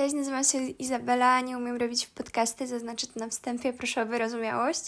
Cześć, 0.00 0.14
nazywam 0.14 0.44
się 0.44 0.58
Izabela, 0.58 1.40
nie 1.40 1.58
umiem 1.58 1.76
robić 1.76 2.06
podcasty, 2.06 2.66
zaznaczę 2.66 3.06
to 3.06 3.20
na 3.20 3.28
wstępie, 3.28 3.72
proszę 3.72 4.02
o 4.02 4.06
wyrozumiałość. 4.06 4.80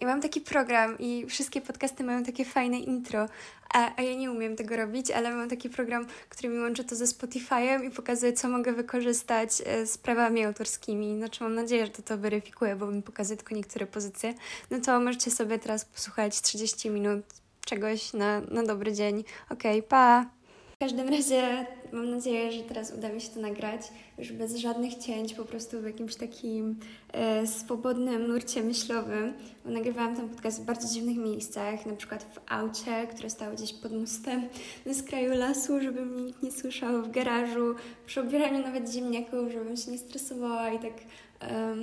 I 0.00 0.06
mam 0.06 0.20
taki 0.20 0.40
program 0.40 0.98
i 0.98 1.26
wszystkie 1.26 1.60
podcasty 1.60 2.04
mają 2.04 2.24
takie 2.24 2.44
fajne 2.44 2.78
intro, 2.78 3.28
a, 3.74 3.90
a 3.96 4.02
ja 4.02 4.14
nie 4.14 4.30
umiem 4.30 4.56
tego 4.56 4.76
robić, 4.76 5.10
ale 5.10 5.34
mam 5.34 5.48
taki 5.48 5.70
program, 5.70 6.06
który 6.28 6.48
mi 6.48 6.58
łączy 6.58 6.84
to 6.84 6.96
ze 6.96 7.04
Spotify'em 7.04 7.84
i 7.84 7.90
pokazuje, 7.90 8.32
co 8.32 8.48
mogę 8.48 8.72
wykorzystać 8.72 9.62
e, 9.66 9.86
z 9.86 9.98
prawami 9.98 10.44
autorskimi. 10.44 11.16
Znaczy 11.18 11.42
mam 11.42 11.54
nadzieję, 11.54 11.86
że 11.86 11.92
to 11.92 12.02
to 12.02 12.18
weryfikuje, 12.18 12.76
bo 12.76 12.86
mi 12.86 13.02
pokazuje 13.02 13.36
tylko 13.36 13.54
niektóre 13.54 13.86
pozycje. 13.86 14.34
No 14.70 14.80
to 14.80 15.00
możecie 15.00 15.30
sobie 15.30 15.58
teraz 15.58 15.84
posłuchać 15.84 16.40
30 16.40 16.90
minut 16.90 17.24
czegoś 17.66 18.12
na, 18.12 18.40
na 18.40 18.62
dobry 18.62 18.92
dzień. 18.92 19.24
Okej, 19.50 19.78
okay, 19.78 19.82
pa! 19.82 20.35
W 20.76 20.78
każdym 20.78 21.08
razie 21.08 21.66
mam 21.92 22.10
nadzieję, 22.10 22.52
że 22.52 22.62
teraz 22.62 22.92
uda 22.98 23.08
mi 23.08 23.20
się 23.20 23.28
to 23.28 23.40
nagrać 23.40 23.80
już 24.18 24.32
bez 24.32 24.56
żadnych 24.56 24.94
cięć, 24.94 25.34
po 25.34 25.44
prostu 25.44 25.80
w 25.80 25.84
jakimś 25.84 26.14
takim 26.14 26.80
e, 27.12 27.46
swobodnym 27.46 28.28
nurcie 28.28 28.62
myślowym. 28.62 29.32
Bo 29.64 29.70
nagrywałam 29.70 30.16
ten 30.16 30.28
podcast 30.28 30.62
w 30.62 30.64
bardzo 30.64 30.94
dziwnych 30.94 31.16
miejscach, 31.16 31.86
na 31.86 31.96
przykład 31.96 32.22
w 32.22 32.52
aucie, 32.52 33.06
które 33.06 33.30
stało 33.30 33.54
gdzieś 33.54 33.72
pod 33.72 33.92
mostem 33.92 34.48
na 34.86 34.94
skraju 34.94 35.34
lasu, 35.34 35.80
żeby 35.80 36.06
mnie 36.06 36.22
nikt 36.22 36.42
nie 36.42 36.52
słyszał, 36.52 37.02
w 37.02 37.10
garażu, 37.10 37.74
przy 38.06 38.20
obieraniu 38.20 38.62
nawet 38.62 38.92
ziemniaków, 38.92 39.52
żebym 39.52 39.76
się 39.76 39.90
nie 39.90 39.98
stresowała 39.98 40.70
i 40.70 40.78
tak 40.78 40.94
e, 41.42 41.76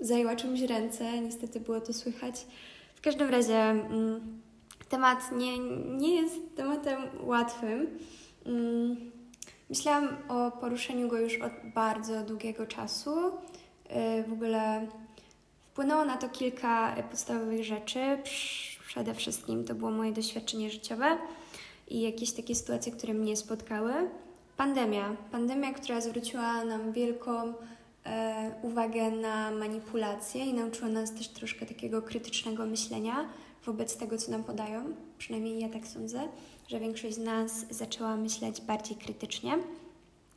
zajęła 0.00 0.36
czymś 0.36 0.60
ręce. 0.60 1.20
Niestety 1.20 1.60
było 1.60 1.80
to 1.80 1.92
słychać. 1.92 2.46
W 2.94 3.00
każdym 3.00 3.30
razie... 3.30 3.56
Mm, 3.56 4.46
temat 4.88 5.32
nie, 5.32 5.58
nie 5.98 6.14
jest 6.14 6.34
tematem 6.56 7.00
łatwym. 7.20 7.98
Mm, 8.46 8.96
myślałam 9.70 10.08
o 10.28 10.50
poruszeniu 10.50 11.08
go 11.08 11.18
już 11.18 11.40
od 11.40 11.52
bardzo 11.74 12.22
długiego 12.22 12.66
czasu. 12.66 13.10
Y, 13.18 14.28
w 14.28 14.32
ogóle 14.32 14.86
wpłynęło 15.72 16.04
na 16.04 16.16
to 16.16 16.28
kilka 16.28 16.96
podstawowych 17.10 17.64
rzeczy. 17.64 18.18
Przede 18.86 19.14
wszystkim 19.14 19.64
to 19.64 19.74
było 19.74 19.90
moje 19.90 20.12
doświadczenie 20.12 20.70
życiowe 20.70 21.18
i 21.88 22.00
jakieś 22.00 22.32
takie 22.32 22.54
sytuacje, 22.54 22.92
które 22.92 23.14
mnie 23.14 23.36
spotkały. 23.36 23.92
Pandemia. 24.56 25.16
Pandemia, 25.32 25.72
która 25.72 26.00
zwróciła 26.00 26.64
nam 26.64 26.92
wielką 26.92 27.54
e, 28.06 28.52
uwagę 28.62 29.10
na 29.10 29.50
manipulacje 29.50 30.44
i 30.44 30.54
nauczyła 30.54 30.88
nas 30.88 31.14
też 31.14 31.28
troszkę 31.28 31.66
takiego 31.66 32.02
krytycznego 32.02 32.66
myślenia 32.66 33.28
wobec 33.66 33.96
tego, 33.96 34.18
co 34.18 34.30
nam 34.30 34.44
podają. 34.44 34.84
Przynajmniej 35.18 35.60
ja 35.60 35.68
tak 35.68 35.86
sądzę, 35.86 36.28
że 36.68 36.80
większość 36.80 37.14
z 37.14 37.18
nas 37.18 37.66
zaczęła 37.70 38.16
myśleć 38.16 38.60
bardziej 38.60 38.96
krytycznie 38.96 39.58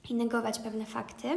i 0.10 0.14
negować 0.14 0.60
pewne 0.60 0.86
fakty. 0.86 1.28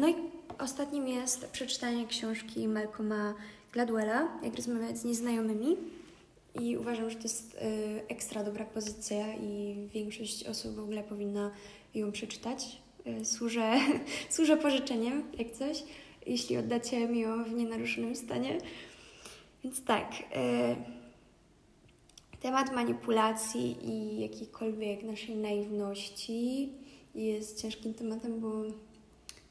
No 0.00 0.08
i 0.08 0.14
ostatnim 0.58 1.08
jest 1.08 1.46
przeczytanie 1.46 2.06
książki 2.06 2.68
Malcolma 2.68 3.34
Gladwella, 3.72 4.28
jak 4.42 4.56
rozmawiać 4.56 4.98
z 4.98 5.04
nieznajomymi. 5.04 5.76
I 6.60 6.76
uważam, 6.76 7.10
że 7.10 7.16
to 7.16 7.22
jest 7.22 7.54
y, 7.54 7.58
ekstra 8.08 8.44
dobra 8.44 8.64
pozycja 8.64 9.34
i 9.34 9.76
większość 9.94 10.44
osób 10.46 10.74
w 10.74 10.80
ogóle 10.80 11.02
powinna 11.02 11.50
ją 11.94 12.12
przeczytać. 12.12 12.78
Y, 13.06 13.24
służę, 13.24 13.72
służę 14.30 14.56
pożyczeniem, 14.56 15.22
jak 15.38 15.50
coś, 15.50 15.82
jeśli 16.26 16.56
oddacie 16.56 17.08
mi 17.08 17.20
ją 17.20 17.44
w 17.44 17.54
nienaruszonym 17.54 18.16
stanie. 18.16 18.58
Więc 19.64 19.84
tak, 19.84 20.12
y, 20.12 20.98
temat 22.40 22.72
manipulacji 22.72 23.76
i 23.82 24.20
jakiejkolwiek 24.20 25.02
naszej 25.02 25.36
naiwności 25.36 26.68
jest 27.14 27.62
ciężkim 27.62 27.94
tematem, 27.94 28.40
bo 28.40 28.48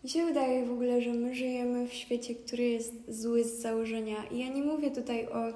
mi 0.04 0.10
się 0.10 0.26
wydaje 0.26 0.66
w 0.66 0.72
ogóle, 0.72 1.02
że 1.02 1.14
my 1.14 1.36
żyjemy 1.36 1.88
w 1.88 1.94
świecie, 1.94 2.36
który 2.36 2.64
jest 2.64 2.94
zły 3.08 3.44
z 3.44 3.62
założenia. 3.62 4.26
I 4.32 4.40
ja 4.40 4.48
nie 4.48 4.64
mówię 4.64 4.92
tutaj 4.92 5.28
o 5.28 5.54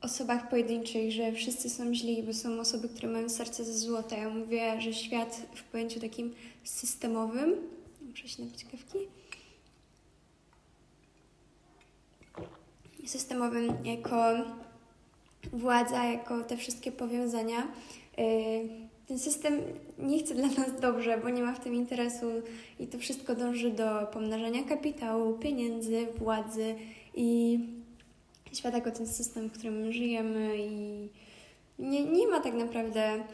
osobach 0.00 0.48
pojedynczych, 0.48 1.12
że 1.12 1.32
wszyscy 1.32 1.70
są 1.70 1.94
źli, 1.94 2.22
bo 2.22 2.34
są 2.34 2.60
osoby, 2.60 2.88
które 2.88 3.08
mają 3.08 3.28
serce 3.28 3.64
ze 3.64 3.74
złota. 3.74 4.16
Ja 4.16 4.30
mówię, 4.30 4.80
że 4.80 4.92
świat 4.92 5.42
w 5.54 5.62
pojęciu 5.62 6.00
takim 6.00 6.34
systemowym. 6.64 7.54
Muszę 8.10 8.28
się 8.28 8.44
napić 8.44 8.64
kawki 8.64 8.98
systemowym 13.10 13.84
jako 13.84 14.32
władza, 15.52 16.04
jako 16.04 16.44
te 16.44 16.56
wszystkie 16.56 16.92
powiązania. 16.92 17.68
Y, 18.18 18.90
ten 19.08 19.18
system 19.18 19.60
nie 19.98 20.18
chce 20.18 20.34
dla 20.34 20.46
nas 20.46 20.80
dobrze, 20.80 21.18
bo 21.18 21.30
nie 21.30 21.42
ma 21.42 21.54
w 21.54 21.60
tym 21.60 21.74
interesu 21.74 22.26
i 22.80 22.86
to 22.86 22.98
wszystko 22.98 23.34
dąży 23.34 23.70
do 23.70 24.06
pomnażania 24.12 24.64
kapitału, 24.64 25.38
pieniędzy, 25.38 26.06
władzy 26.18 26.74
i 27.14 27.58
świata 28.52 28.76
jako 28.76 28.90
ten 28.90 29.06
system, 29.06 29.48
w 29.48 29.52
którym 29.52 29.92
żyjemy 29.92 30.56
i 30.58 31.08
nie, 31.78 32.04
nie 32.04 32.28
ma 32.28 32.40
tak 32.40 32.54
naprawdę 32.54 33.24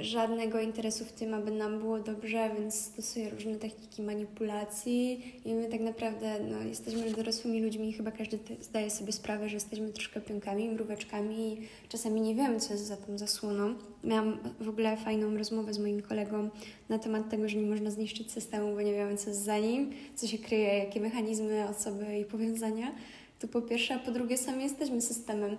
żadnego 0.00 0.60
interesu 0.60 1.04
w 1.04 1.12
tym, 1.12 1.34
aby 1.34 1.50
nam 1.50 1.78
było 1.78 1.98
dobrze, 1.98 2.50
więc 2.58 2.74
stosuję 2.74 3.30
różne 3.30 3.56
techniki 3.56 4.02
manipulacji 4.02 5.32
i 5.44 5.54
my 5.54 5.68
tak 5.68 5.80
naprawdę 5.80 6.36
no, 6.50 6.62
jesteśmy 6.62 7.10
dorosłymi 7.10 7.62
ludźmi 7.62 7.88
i 7.88 7.92
chyba 7.92 8.10
każdy 8.10 8.38
zdaje 8.60 8.90
sobie 8.90 9.12
sprawę, 9.12 9.48
że 9.48 9.54
jesteśmy 9.54 9.92
troszkę 9.92 10.20
pionkami, 10.20 10.68
mróweczkami 10.68 11.52
i 11.52 11.68
czasami 11.88 12.20
nie 12.20 12.34
wiemy, 12.34 12.60
co 12.60 12.72
jest 12.72 12.86
za 12.86 12.96
tą 12.96 13.18
zasłoną. 13.18 13.74
Miałam 14.04 14.38
w 14.60 14.68
ogóle 14.68 14.96
fajną 14.96 15.36
rozmowę 15.36 15.74
z 15.74 15.78
moim 15.78 16.02
kolegą 16.02 16.50
na 16.88 16.98
temat 16.98 17.30
tego, 17.30 17.48
że 17.48 17.56
nie 17.56 17.66
można 17.66 17.90
zniszczyć 17.90 18.32
systemu, 18.32 18.74
bo 18.74 18.82
nie 18.82 18.92
wiemy, 18.92 19.16
co 19.16 19.30
jest 19.30 19.44
za 19.44 19.58
nim, 19.58 19.90
co 20.16 20.26
się 20.26 20.38
kryje, 20.38 20.78
jakie 20.78 21.00
mechanizmy, 21.00 21.68
osoby 21.68 22.18
i 22.18 22.24
powiązania. 22.24 22.92
To 23.38 23.48
po 23.48 23.62
pierwsze, 23.62 23.94
a 23.94 23.98
po 23.98 24.10
drugie, 24.10 24.38
sami 24.38 24.62
jesteśmy 24.62 25.00
systemem 25.00 25.58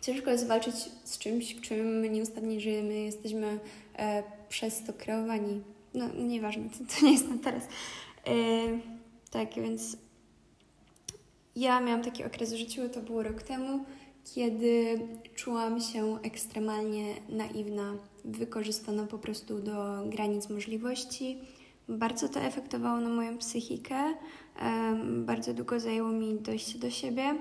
ciężko 0.00 0.30
jest 0.30 0.46
walczyć 0.46 0.74
z 1.04 1.18
czymś, 1.18 1.54
w 1.54 1.60
czym 1.60 2.12
nieustannie 2.12 2.60
żyjemy, 2.60 2.94
jesteśmy 2.94 3.58
e, 3.98 4.22
przez 4.48 4.84
to 4.84 4.92
kreowani. 4.92 5.60
No, 5.94 6.08
nieważne, 6.14 6.64
to, 6.64 6.94
to 6.94 7.06
nie 7.06 7.12
jest 7.12 7.28
na 7.28 7.38
teraz. 7.38 7.62
E, 8.26 8.32
tak, 9.30 9.54
więc 9.54 9.96
ja 11.56 11.80
miałam 11.80 12.02
taki 12.02 12.24
okres 12.24 12.52
w 12.52 12.56
życiu, 12.56 12.88
to 12.88 13.00
było 13.00 13.22
rok 13.22 13.42
temu, 13.42 13.84
kiedy 14.34 15.00
czułam 15.34 15.80
się 15.80 16.22
ekstremalnie 16.22 17.14
naiwna, 17.28 17.94
wykorzystana 18.24 19.06
po 19.06 19.18
prostu 19.18 19.58
do 19.58 20.02
granic 20.06 20.50
możliwości. 20.50 21.38
Bardzo 21.88 22.28
to 22.28 22.40
efektowało 22.40 23.00
na 23.00 23.08
moją 23.08 23.38
psychikę. 23.38 23.94
E, 23.94 24.14
bardzo 25.04 25.54
długo 25.54 25.80
zajęło 25.80 26.08
mi 26.08 26.34
dojście 26.34 26.78
do 26.78 26.90
siebie. 26.90 27.34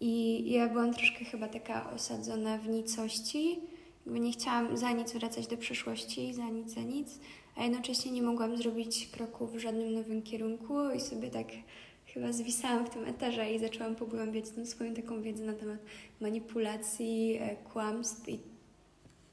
I 0.00 0.44
ja 0.52 0.68
byłam 0.68 0.94
troszkę 0.94 1.24
chyba 1.24 1.48
taka 1.48 1.90
osadzona 1.90 2.58
w 2.58 2.68
nicości. 2.68 3.60
Jakby 4.06 4.20
nie 4.20 4.32
chciałam 4.32 4.76
za 4.76 4.92
nic 4.92 5.12
wracać 5.12 5.46
do 5.46 5.56
przeszłości, 5.56 6.34
za 6.34 6.48
nic, 6.48 6.70
za 6.70 6.80
nic, 6.80 7.18
a 7.56 7.62
jednocześnie 7.62 8.12
nie 8.12 8.22
mogłam 8.22 8.56
zrobić 8.56 9.06
kroku 9.06 9.46
w 9.46 9.58
żadnym 9.58 9.94
nowym 9.94 10.22
kierunku 10.22 10.90
i 10.90 11.00
sobie 11.00 11.30
tak 11.30 11.46
chyba 12.06 12.32
zwisałam 12.32 12.86
w 12.86 12.90
tym 12.90 13.04
eterze 13.04 13.52
i 13.52 13.58
zaczęłam 13.58 13.96
pogłębiać 13.96 14.50
tą 14.50 14.66
swoją 14.66 14.94
taką 14.94 15.22
wiedzę 15.22 15.44
na 15.44 15.52
temat 15.52 15.78
manipulacji, 16.20 17.38
e, 17.40 17.56
kłamstw 17.56 18.28
i 18.28 18.38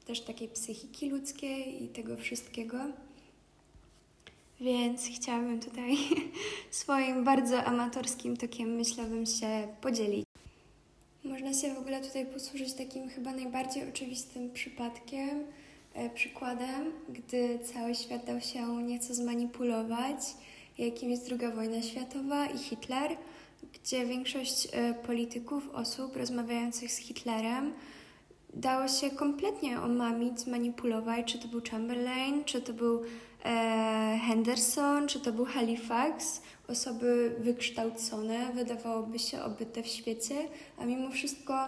też 0.04 0.20
takiej 0.20 0.48
psychiki 0.48 1.10
ludzkiej 1.10 1.84
i 1.84 1.88
tego 1.88 2.16
wszystkiego. 2.16 2.78
Więc 4.60 5.06
chciałabym 5.06 5.60
tutaj 5.60 5.96
swoim 6.70 7.24
bardzo 7.24 7.64
amatorskim 7.64 8.36
tokiem 8.36 8.68
myślowym 8.68 9.26
się 9.26 9.68
podzielić. 9.80 10.31
Można 11.24 11.54
się 11.54 11.74
w 11.74 11.78
ogóle 11.78 12.00
tutaj 12.00 12.26
posłużyć 12.26 12.72
takim 12.72 13.08
chyba 13.08 13.32
najbardziej 13.32 13.88
oczywistym 13.88 14.52
przypadkiem, 14.52 15.44
e, 15.94 16.10
przykładem, 16.10 16.92
gdy 17.08 17.58
cały 17.58 17.94
świat 17.94 18.24
dał 18.24 18.40
się 18.40 18.82
nieco 18.82 19.14
zmanipulować, 19.14 20.18
jakim 20.78 21.10
jest 21.10 21.30
II 21.30 21.52
wojna 21.54 21.82
światowa 21.82 22.46
i 22.46 22.58
Hitler, 22.58 23.16
gdzie 23.72 24.06
większość 24.06 24.68
e, 24.72 24.94
polityków, 24.94 25.68
osób 25.74 26.16
rozmawiających 26.16 26.92
z 26.92 26.96
Hitlerem 26.96 27.72
dało 28.54 28.88
się 28.88 29.10
kompletnie 29.10 29.80
omamić, 29.80 30.40
zmanipulować, 30.40 31.32
czy 31.32 31.38
to 31.38 31.48
był 31.48 31.60
Chamberlain, 31.70 32.44
czy 32.44 32.60
to 32.60 32.72
był 32.72 33.02
Henderson, 34.26 35.08
czy 35.08 35.20
to 35.20 35.32
był 35.32 35.44
Halifax, 35.44 36.42
osoby 36.68 37.36
wykształcone, 37.38 38.52
wydawałoby 38.52 39.18
się 39.18 39.42
obyte 39.42 39.82
w 39.82 39.86
świecie, 39.86 40.34
a 40.78 40.84
mimo 40.84 41.10
wszystko 41.10 41.66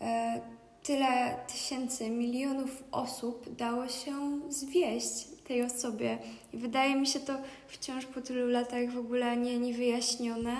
e, 0.00 0.40
tyle 0.82 1.36
tysięcy, 1.52 2.10
milionów 2.10 2.84
osób 2.92 3.56
dało 3.56 3.88
się 3.88 4.40
zwieść 4.48 5.26
tej 5.48 5.62
osobie. 5.62 6.18
I 6.52 6.56
wydaje 6.56 6.96
mi 6.96 7.06
się 7.06 7.20
to 7.20 7.32
wciąż 7.68 8.06
po 8.06 8.20
tylu 8.20 8.48
latach 8.48 8.90
w 8.90 8.98
ogóle 8.98 9.36
nie, 9.36 9.58
niewyjaśnione. 9.58 10.56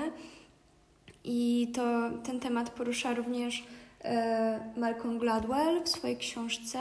I 1.25 1.69
to 1.75 2.11
ten 2.25 2.41
temat 2.41 2.71
porusza 2.71 3.15
również 3.15 3.65
e, 4.05 4.73
Malcolm 4.77 5.19
Gladwell 5.19 5.83
w 5.85 5.89
swojej 5.89 6.17
książce, 6.17 6.79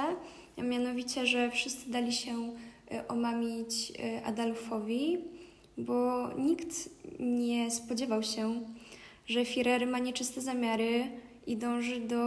a 0.58 0.62
mianowicie, 0.62 1.26
że 1.28 1.52
wszyscy 1.52 1.92
dali 1.92 2.14
się 2.14 2.32
e, 2.32 2.75
omamić 3.08 3.92
e, 4.00 4.26
Adolfowi, 4.26 5.18
bo 5.78 6.30
nikt 6.38 6.90
nie 7.20 7.72
spodziewał 7.72 8.24
się, 8.24 8.62
że 9.28 9.40
Führer 9.40 9.88
ma 9.88 10.00
nieczyste 10.00 10.42
zamiary 10.42 11.04
i 11.48 11.58
dąży 11.58 12.00
do 12.00 12.18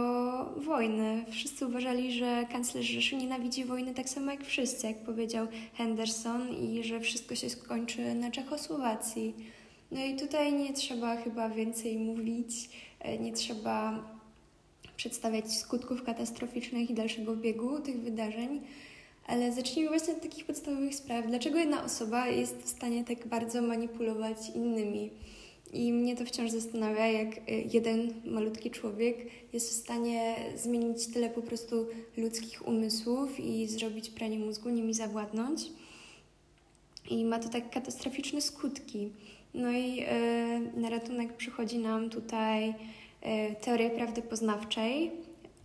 wojny. 0.57 1.25
Wszyscy 1.31 1.67
uważali, 1.67 2.13
że 2.13 2.45
kanclerz 2.51 2.85
Rzeszy 2.85 3.15
nienawidzi 3.15 3.65
wojny 3.65 3.93
tak 3.93 4.09
samo 4.09 4.31
jak 4.31 4.45
wszyscy, 4.45 4.87
jak 4.87 4.97
powiedział 4.97 5.47
Henderson, 5.73 6.49
i 6.49 6.83
że 6.83 6.99
wszystko 6.99 7.35
się 7.35 7.49
skończy 7.49 8.15
na 8.15 8.31
Czechosłowacji. 8.31 9.33
No 9.91 10.05
i 10.05 10.15
tutaj 10.15 10.53
nie 10.53 10.73
trzeba 10.73 11.15
chyba 11.15 11.49
więcej 11.49 11.97
mówić, 11.97 12.69
nie 13.19 13.33
trzeba 13.33 14.03
przedstawiać 14.97 15.53
skutków 15.53 16.03
katastroficznych 16.03 16.89
i 16.89 16.93
dalszego 16.93 17.35
biegu 17.35 17.79
tych 17.79 17.99
wydarzeń. 18.01 18.61
Ale 19.29 19.51
zacznijmy 19.51 19.89
właśnie 19.89 20.13
od 20.13 20.21
takich 20.21 20.45
podstawowych 20.45 20.95
spraw. 20.95 21.27
Dlaczego 21.27 21.59
jedna 21.59 21.83
osoba 21.83 22.27
jest 22.27 22.57
w 22.63 22.69
stanie 22.69 23.03
tak 23.03 23.27
bardzo 23.27 23.61
manipulować 23.61 24.37
innymi? 24.55 25.09
I 25.73 25.93
mnie 25.93 26.15
to 26.15 26.25
wciąż 26.25 26.51
zastanawia, 26.51 27.07
jak 27.07 27.37
y, 27.37 27.41
jeden 27.73 28.13
malutki 28.25 28.71
człowiek 28.71 29.17
jest 29.53 29.69
w 29.69 29.73
stanie 29.73 30.35
zmienić 30.55 31.07
tyle 31.07 31.29
po 31.29 31.41
prostu 31.41 31.87
ludzkich 32.17 32.67
umysłów 32.67 33.39
i 33.39 33.67
zrobić 33.67 34.09
pranie 34.09 34.39
mózgu, 34.39 34.69
nimi 34.69 34.93
zawładnąć. 34.93 35.61
I 37.09 37.25
ma 37.25 37.39
to 37.39 37.49
tak 37.49 37.69
katastroficzne 37.69 38.41
skutki. 38.41 39.11
No 39.53 39.71
i 39.71 39.95
yy, 39.95 40.81
na 40.81 40.89
ratunek 40.89 41.33
przychodzi 41.33 41.77
nam 41.77 42.09
tutaj 42.09 42.67
yy, 42.67 43.55
teoria 43.61 43.89
prawdy 43.89 44.21
poznawczej, 44.21 45.11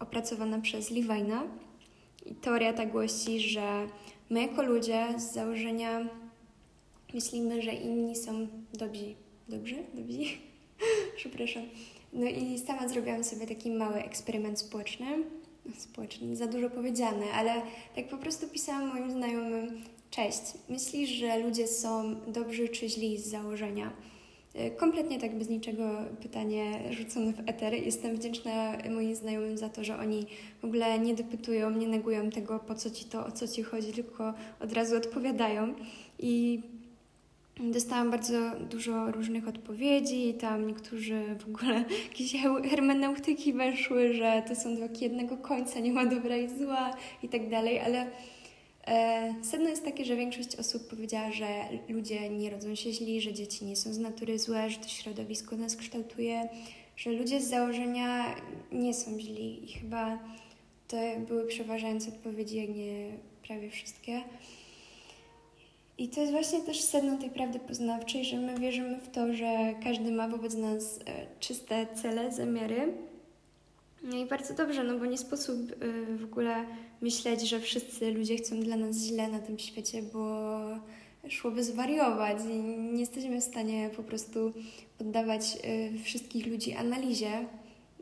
opracowana 0.01 0.59
przez 0.59 0.91
Levina. 0.91 1.43
I 2.27 2.35
teoria 2.35 2.73
ta 2.73 2.87
głosi, 2.87 3.41
że 3.41 3.89
my 4.31 4.41
jako 4.41 4.63
ludzie 4.63 5.07
z 5.17 5.33
założenia 5.33 6.09
myślimy, 7.15 7.63
że 7.63 7.73
inni 7.73 8.17
są 8.17 8.47
dobrzy. 8.73 9.15
Dobrzy? 9.49 9.77
Dobrzy? 9.95 10.21
Przepraszam. 11.17 11.63
No 12.13 12.27
i 12.27 12.59
sama 12.59 12.89
zrobiłam 12.89 13.25
sobie 13.25 13.47
taki 13.47 13.71
mały 13.71 13.95
eksperyment 13.95 14.59
społeczny. 14.59 15.07
Społeczny, 15.79 16.37
za 16.37 16.47
dużo 16.47 16.71
powiedziane, 16.71 17.33
ale 17.33 17.63
tak 17.97 18.09
po 18.09 18.19
prostu 18.19 18.49
pisałam 18.49 18.89
moim 18.89 19.11
znajomym: 19.11 19.83
Cześć, 20.11 20.41
myślisz, 20.69 21.11
że 21.11 21.39
ludzie 21.39 21.69
są 21.69 22.15
dobrzy 22.27 22.69
czy 22.69 22.89
źli 22.89 23.19
z 23.19 23.27
założenia? 23.27 23.93
Kompletnie 24.77 25.21
tak 25.21 25.39
bez 25.39 25.49
niczego 25.49 25.91
pytanie 26.23 26.81
rzucone 26.91 27.33
w 27.33 27.49
eter. 27.49 27.75
Jestem 27.75 28.17
wdzięczna 28.17 28.77
moim 28.91 29.15
znajomym 29.15 29.59
za 29.59 29.69
to, 29.69 29.85
że 29.85 29.99
oni 29.99 30.27
w 30.63 30.65
ogóle 30.65 30.99
nie 30.99 31.15
dopytują, 31.15 31.71
nie 31.71 31.89
negują 31.89 32.31
tego, 32.31 32.59
po 32.59 32.75
co 32.75 32.91
ci 32.91 33.05
to, 33.05 33.27
o 33.27 33.33
co 33.33 33.49
ci 33.49 33.63
chodzi, 33.63 33.93
tylko 33.93 34.35
od 34.61 34.73
razu 34.73 34.97
odpowiadają. 34.97 35.75
I 36.19 36.63
dostałam 37.61 38.11
bardzo 38.11 38.39
dużo 38.71 39.13
różnych 39.13 39.49
odpowiedzi 39.49 40.35
tam 40.35 40.67
niektórzy 40.67 41.23
w 41.39 41.49
ogóle 41.49 41.85
jakieś 42.09 42.37
hermeneutyki 42.71 43.53
weszły, 43.53 44.15
że 44.15 44.43
to 44.49 44.55
są 44.55 44.77
dwa 44.77 44.87
jednego 45.01 45.37
końca, 45.37 45.81
nie 45.81 45.93
ma 45.93 46.07
dobra 46.07 46.37
i 46.37 46.59
zła 46.59 46.91
i 47.23 47.29
tak 47.29 47.49
dalej, 47.51 47.81
ale 47.81 48.07
sedno 49.43 49.69
jest 49.69 49.85
takie, 49.85 50.05
że 50.05 50.17
większość 50.17 50.57
osób 50.57 50.89
powiedziała, 50.89 51.33
że 51.33 51.47
ludzie 51.89 52.31
nie 52.31 52.51
rodzą 52.51 52.75
się 52.75 52.93
źli, 52.93 53.21
że 53.21 53.33
dzieci 53.33 53.65
nie 53.65 53.77
są 53.77 53.95
z 53.95 53.99
natury 53.99 54.39
złe, 54.39 54.71
że 54.71 54.79
to 54.79 54.89
środowisko 54.89 55.57
nas 55.57 55.77
kształtuje, 55.77 56.49
że 56.97 57.11
ludzie 57.11 57.41
z 57.41 57.49
założenia 57.49 58.35
nie 58.73 58.95
są 58.95 59.21
źli 59.21 59.65
i 59.65 59.73
chyba 59.73 60.19
to 60.89 60.97
były 61.29 61.47
przeważające 61.47 62.09
odpowiedzi, 62.09 62.57
jak 62.57 62.69
nie 62.69 63.11
prawie 63.47 63.71
wszystkie. 63.71 64.21
I 65.99 66.09
to 66.09 66.21
jest 66.21 66.33
właśnie 66.33 66.61
też 66.61 66.81
sedno 66.81 67.19
tej 67.19 67.31
prawdy 67.31 67.59
poznawczej, 67.59 68.25
że 68.25 68.37
my 68.37 68.59
wierzymy 68.59 69.01
w 69.01 69.11
to, 69.11 69.35
że 69.35 69.75
każdy 69.85 70.13
ma 70.13 70.29
wobec 70.29 70.55
nas 70.55 70.99
e, 70.99 71.27
czyste 71.41 71.87
cele, 71.95 72.33
zamiary 72.33 72.93
no 74.05 74.17
i 74.17 74.27
bardzo 74.27 74.55
dobrze, 74.55 74.85
no 74.85 74.99
bo 74.99 75.07
nie 75.07 75.19
sposób 75.19 75.83
y, 75.83 76.17
w 76.17 76.25
ogóle 76.25 76.65
myśleć, 77.05 77.49
że 77.49 77.61
wszyscy 77.61 78.11
ludzie 78.11 78.37
chcą 78.37 78.61
dla 78.61 78.77
nas 78.77 78.97
źle 78.97 79.29
na 79.29 79.39
tym 79.39 79.59
świecie, 79.59 80.03
bo 80.03 80.51
szłoby 81.29 81.65
zwariować 81.65 82.39
i 82.51 82.55
nie 82.93 83.01
jesteśmy 83.01 83.41
w 83.41 83.45
stanie 83.45 83.91
po 83.97 84.03
prostu 84.03 84.53
poddawać 84.99 85.43
y, 85.97 85.99
wszystkich 86.05 86.47
ludzi 86.47 86.73
analizie. 86.73 87.47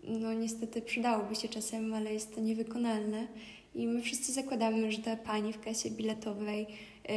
No 0.04 0.32
niestety 0.34 0.82
przydałoby 0.82 1.34
się 1.34 1.49
czasem, 1.49 1.94
ale 1.94 2.12
jest 2.12 2.34
to 2.34 2.40
niewykonalne. 2.40 3.26
I 3.75 3.87
my 3.87 4.02
wszyscy 4.02 4.32
zakładamy, 4.32 4.93
że 4.93 4.99
ta 4.99 5.16
pani 5.16 5.52
w 5.52 5.60
kasie 5.60 5.90
biletowej 5.90 6.66
yy, 7.08 7.14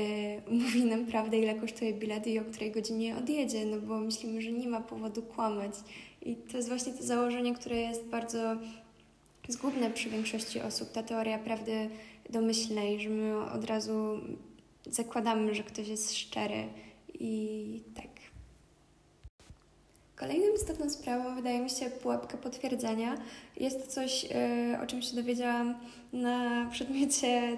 mówi 0.60 0.86
nam 0.86 1.06
prawdę, 1.06 1.38
ile 1.38 1.56
kosztuje 1.56 1.94
bilet 1.94 2.28
i 2.28 2.40
o 2.40 2.46
której 2.46 2.72
godzinie 2.72 3.18
odjedzie, 3.18 3.66
no 3.66 3.82
bo 3.82 4.00
myślimy, 4.00 4.42
że 4.42 4.52
nie 4.52 4.68
ma 4.68 4.82
powodu 4.82 5.22
kłamać. 5.22 5.74
I 6.22 6.36
to 6.36 6.58
jest 6.58 6.70
właśnie 6.70 6.94
to 6.94 7.04
założenie, 7.04 7.54
które 7.54 7.76
jest 7.76 8.06
bardzo 8.06 8.56
zgubne 9.48 9.92
przy 9.92 10.10
większości 10.10 10.62
osób, 10.62 10.92
ta 10.92 11.04
teoria 11.04 11.40
prawdy 11.40 11.90
domyślnej, 12.30 13.00
że 13.00 13.10
my 13.10 13.52
od 13.52 13.66
razu 13.66 14.20
zakładamy, 14.86 15.56
że 15.56 15.64
ktoś 15.64 15.88
jest 15.88 16.16
szczery 16.16 16.68
i 17.20 17.84
tak. 17.96 18.06
Kolejną 20.16 20.56
istotną 20.56 20.90
sprawą 20.90 21.36
wydaje 21.36 21.60
mi 21.60 21.70
się 21.70 21.90
pułapka 21.90 22.38
potwierdzenia. 22.38 23.18
Jest 23.58 23.86
to 23.86 23.92
coś, 23.92 24.26
e, 24.32 24.80
o 24.84 24.88
czym 24.88 25.02
się 25.02 25.16
dowiedziałam 25.16 25.76
na 26.14 26.68
przedmiocie 26.72 27.58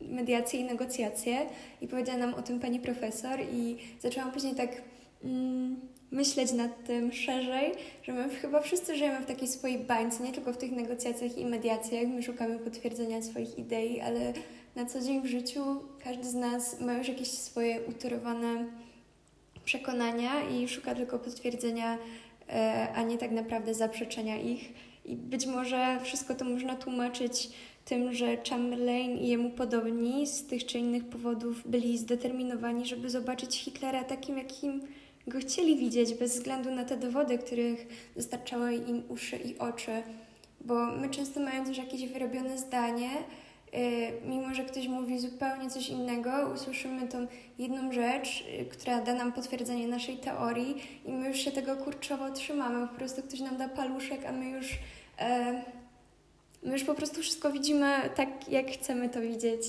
mediacje 0.00 0.60
i 0.60 0.64
negocjacje 0.64 1.46
i 1.80 1.88
powiedziała 1.88 2.18
nam 2.18 2.34
o 2.34 2.42
tym 2.42 2.60
pani 2.60 2.80
profesor 2.80 3.40
i 3.52 3.76
zaczęłam 4.00 4.32
później 4.32 4.54
tak 4.54 4.82
mm, 5.24 5.76
myśleć 6.10 6.52
nad 6.52 6.84
tym 6.84 7.12
szerzej, 7.12 7.72
że 8.02 8.12
my 8.12 8.28
chyba 8.28 8.60
wszyscy 8.60 8.96
żyjemy 8.96 9.20
w 9.20 9.26
takiej 9.26 9.48
swojej 9.48 9.78
bańce, 9.78 10.24
nie 10.24 10.32
tylko 10.32 10.52
w 10.52 10.56
tych 10.56 10.72
negocjacjach 10.72 11.38
i 11.38 11.44
mediacjach, 11.44 12.06
my 12.08 12.22
szukamy 12.22 12.58
potwierdzenia 12.58 13.22
swoich 13.22 13.58
idei, 13.58 14.00
ale 14.00 14.32
na 14.76 14.86
co 14.86 15.00
dzień 15.00 15.22
w 15.22 15.26
życiu 15.26 15.62
każdy 16.04 16.24
z 16.24 16.34
nas 16.34 16.80
ma 16.80 16.92
już 16.92 17.08
jakieś 17.08 17.28
swoje 17.28 17.80
utorowane 17.82 18.66
przekonania 19.64 20.48
i 20.48 20.68
szuka 20.68 20.94
tylko 20.94 21.18
potwierdzenia, 21.18 21.98
e, 22.48 22.88
a 22.94 23.02
nie 23.02 23.18
tak 23.18 23.30
naprawdę 23.30 23.74
zaprzeczenia 23.74 24.36
ich. 24.36 24.72
I 25.04 25.16
być 25.16 25.46
może 25.46 26.00
wszystko 26.02 26.34
to 26.34 26.44
można 26.44 26.76
tłumaczyć 26.76 27.50
tym, 27.84 28.14
że 28.14 28.36
Chamberlain 28.50 29.18
i 29.18 29.28
jemu 29.28 29.50
podobni 29.50 30.26
z 30.26 30.46
tych 30.46 30.66
czy 30.66 30.78
innych 30.78 31.04
powodów 31.04 31.70
byli 31.70 31.98
zdeterminowani, 31.98 32.86
żeby 32.86 33.10
zobaczyć 33.10 33.56
Hitlera 33.56 34.04
takim, 34.04 34.38
jakim 34.38 34.80
go 35.28 35.38
chcieli 35.38 35.76
widzieć 35.76 36.14
bez 36.14 36.32
względu 36.32 36.70
na 36.70 36.84
te 36.84 36.96
dowody, 36.96 37.38
których 37.38 37.86
dostarczały 38.16 38.74
im 38.74 39.02
uszy 39.08 39.36
i 39.36 39.58
oczy. 39.58 40.02
Bo 40.60 40.86
my 40.86 41.10
często 41.10 41.40
mając 41.40 41.68
już 41.68 41.78
jakieś 41.78 42.06
wyrobione 42.06 42.58
zdanie, 42.58 43.10
yy, 43.72 43.78
mimo 44.24 44.54
że 44.54 44.64
ktoś 44.64 44.88
mówi 44.88 45.18
zupełnie 45.18 45.70
coś 45.70 45.88
innego, 45.88 46.30
usłyszymy 46.54 47.08
tą 47.08 47.26
jedną 47.58 47.92
rzecz, 47.92 48.44
yy, 48.58 48.64
która 48.64 49.00
da 49.00 49.14
nam 49.14 49.32
potwierdzenie 49.32 49.88
naszej 49.88 50.16
teorii 50.16 50.82
i 51.06 51.12
my 51.12 51.28
już 51.28 51.38
się 51.38 51.52
tego 51.52 51.76
kurczowo 51.76 52.30
trzymamy. 52.30 52.88
Po 52.88 52.94
prostu 52.94 53.22
ktoś 53.22 53.40
nam 53.40 53.56
da 53.56 53.68
paluszek, 53.68 54.26
a 54.26 54.32
my 54.32 54.50
już, 54.50 54.70
yy, 54.70 55.26
my 56.62 56.72
już 56.72 56.84
po 56.84 56.94
prostu 56.94 57.20
wszystko 57.20 57.52
widzimy 57.52 58.10
tak, 58.14 58.48
jak 58.48 58.70
chcemy 58.70 59.08
to 59.08 59.20
widzieć. 59.20 59.62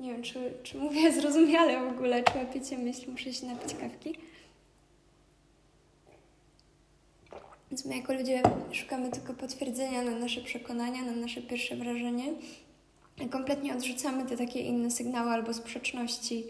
Nie 0.00 0.12
wiem, 0.12 0.22
czy, 0.22 0.52
czy 0.62 0.78
mówię 0.78 1.12
zrozumiale 1.20 1.80
w 1.80 1.92
ogóle, 1.92 2.22
czy 2.22 2.38
łapiecie 2.38 2.78
myśl, 2.78 3.10
muszę 3.10 3.32
się 3.32 3.46
napić 3.46 3.74
kawki. 3.74 4.14
Więc 7.70 7.84
my 7.84 7.96
jako 7.96 8.14
ludzie 8.14 8.42
szukamy 8.72 9.10
tylko 9.10 9.34
potwierdzenia 9.34 10.02
na 10.02 10.10
nasze 10.10 10.40
przekonania, 10.40 11.02
na 11.02 11.12
nasze 11.12 11.42
pierwsze 11.42 11.76
wrażenie. 11.76 12.24
Kompletnie 13.30 13.74
odrzucamy 13.74 14.26
te 14.26 14.36
takie 14.36 14.60
inne 14.60 14.90
sygnały 14.90 15.30
albo 15.30 15.54
sprzeczności. 15.54 16.44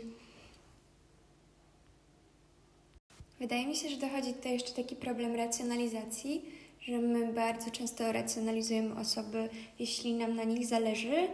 Wydaje 3.41 3.67
mi 3.67 3.77
się, 3.77 3.89
że 3.89 3.97
dochodzi 3.97 4.35
tutaj 4.35 4.53
jeszcze 4.53 4.73
taki 4.73 4.97
problem 4.97 5.35
racjonalizacji, 5.35 6.45
że 6.81 6.99
my 6.99 7.33
bardzo 7.33 7.71
często 7.71 8.13
racjonalizujemy 8.13 8.95
osoby, 8.95 9.49
jeśli 9.79 10.15
nam 10.15 10.37
na 10.37 10.45
nich 10.45 10.67
zależy, 10.67 11.29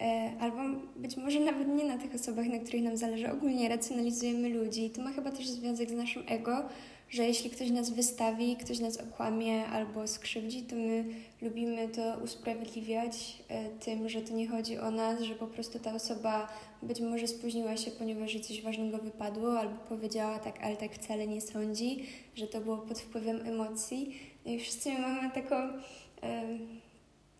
e, 0.00 0.32
albo 0.40 0.58
być 0.96 1.16
może 1.16 1.40
nawet 1.40 1.68
nie 1.68 1.84
na 1.84 1.98
tych 1.98 2.14
osobach, 2.14 2.46
na 2.46 2.58
których 2.58 2.82
nam 2.82 2.96
zależy. 2.96 3.32
Ogólnie 3.32 3.68
racjonalizujemy 3.68 4.48
ludzi. 4.48 4.90
To 4.90 5.02
ma 5.02 5.12
chyba 5.12 5.30
też 5.30 5.48
związek 5.48 5.90
z 5.90 5.94
naszym 5.94 6.22
ego, 6.28 6.68
że 7.12 7.26
jeśli 7.26 7.50
ktoś 7.50 7.70
nas 7.70 7.90
wystawi, 7.90 8.56
ktoś 8.56 8.78
nas 8.78 8.98
okłamie 8.98 9.66
albo 9.66 10.06
skrzywdzi, 10.06 10.62
to 10.62 10.76
my 10.76 11.04
lubimy 11.42 11.88
to 11.88 12.16
usprawiedliwiać 12.24 13.42
e, 13.48 13.68
tym, 13.68 14.08
że 14.08 14.22
to 14.22 14.34
nie 14.34 14.48
chodzi 14.48 14.78
o 14.78 14.90
nas, 14.90 15.20
że 15.20 15.34
po 15.34 15.46
prostu 15.46 15.78
ta 15.78 15.94
osoba 15.94 16.48
być 16.82 17.00
może 17.00 17.26
spóźniła 17.26 17.76
się, 17.76 17.90
ponieważ 17.90 18.40
coś 18.40 18.62
ważnego 18.62 18.98
wypadło, 18.98 19.58
albo 19.58 19.76
powiedziała 19.88 20.38
tak, 20.38 20.62
ale 20.62 20.76
tak 20.76 20.94
wcale 20.94 21.26
nie 21.26 21.40
sądzi, 21.40 22.06
że 22.34 22.46
to 22.46 22.60
było 22.60 22.78
pod 22.78 23.00
wpływem 23.00 23.46
emocji. 23.46 24.16
No 24.46 24.52
I 24.52 24.58
wszyscy 24.58 24.92
mamy 24.92 25.30
taką 25.30 25.56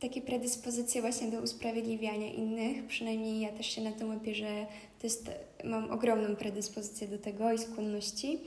takie 0.00 0.21
predyspozycje 0.21 1.00
właśnie 1.00 1.31
do 1.31 1.41
usprawiedliwiania 1.41 2.33
innych. 2.33 2.87
Przynajmniej 2.87 3.41
ja 3.41 3.52
też 3.52 3.67
się 3.67 3.83
na 3.83 3.93
tym 3.93 4.09
łapię, 4.09 4.35
że 4.35 4.67
to 4.99 5.07
jest, 5.07 5.31
mam 5.64 5.91
ogromną 5.91 6.37
predyspozycję 6.37 7.09
do 7.09 7.19
tego 7.19 7.52
i 7.52 7.59
skłonności. 7.59 8.38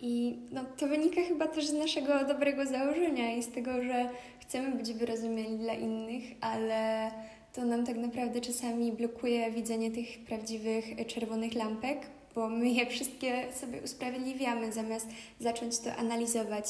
I 0.00 0.38
no, 0.52 0.64
to 0.76 0.86
wynika 0.88 1.20
chyba 1.28 1.48
też 1.48 1.66
z 1.66 1.72
naszego 1.72 2.24
dobrego 2.24 2.66
założenia 2.66 3.34
i 3.34 3.42
z 3.42 3.48
tego, 3.52 3.82
że 3.82 4.10
chcemy 4.40 4.76
być 4.76 4.92
wyrozumiali 4.92 5.58
dla 5.58 5.74
innych, 5.74 6.22
ale 6.40 7.10
to 7.52 7.64
nam 7.64 7.86
tak 7.86 7.96
naprawdę 7.96 8.40
czasami 8.40 8.92
blokuje 8.92 9.50
widzenie 9.50 9.90
tych 9.90 10.18
prawdziwych 10.18 10.84
czerwonych 11.06 11.54
lampek, 11.54 11.98
bo 12.34 12.48
my 12.48 12.68
je 12.68 12.86
wszystkie 12.86 13.52
sobie 13.52 13.82
usprawiedliwiamy, 13.82 14.72
zamiast 14.72 15.06
zacząć 15.40 15.78
to 15.78 15.94
analizować. 15.94 16.66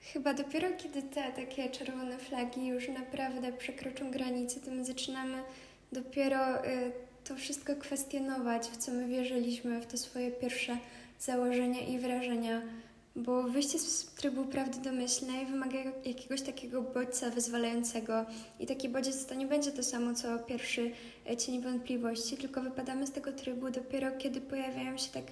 Chyba 0.00 0.34
dopiero 0.34 0.68
kiedy 0.76 1.02
te 1.02 1.32
takie 1.32 1.70
czerwone 1.70 2.18
flagi 2.18 2.66
już 2.66 2.88
naprawdę 2.88 3.52
przekroczą 3.52 4.10
granice, 4.10 4.60
to 4.60 4.70
my 4.70 4.84
zaczynamy 4.84 5.42
dopiero 5.92 6.66
y, 6.66 6.92
to 7.32 7.38
wszystko 7.38 7.76
kwestionować, 7.76 8.62
w 8.66 8.76
co 8.76 8.92
my 8.92 9.08
wierzyliśmy, 9.08 9.80
w 9.80 9.86
te 9.86 9.96
swoje 9.96 10.30
pierwsze 10.30 10.78
założenia 11.20 11.80
i 11.80 11.98
wrażenia, 11.98 12.62
bo 13.16 13.42
wyjście 13.42 13.78
z 13.78 14.04
trybu 14.04 14.44
prawdy 14.44 14.80
domyślnej 14.80 15.46
wymaga 15.46 15.78
jakiegoś 16.04 16.42
takiego 16.42 16.82
bodźca 16.82 17.30
wyzwalającego 17.30 18.24
i 18.60 18.66
taki 18.66 18.88
bodziec 18.88 19.26
to 19.26 19.34
nie 19.34 19.46
będzie 19.46 19.72
to 19.72 19.82
samo, 19.82 20.14
co 20.14 20.38
pierwszy 20.38 20.90
e, 21.30 21.36
cień 21.36 21.62
wątpliwości, 21.62 22.36
tylko 22.36 22.62
wypadamy 22.62 23.06
z 23.06 23.12
tego 23.12 23.32
trybu 23.32 23.70
dopiero, 23.70 24.10
kiedy 24.18 24.40
pojawiają 24.40 24.98
się 24.98 25.10
tak, 25.10 25.24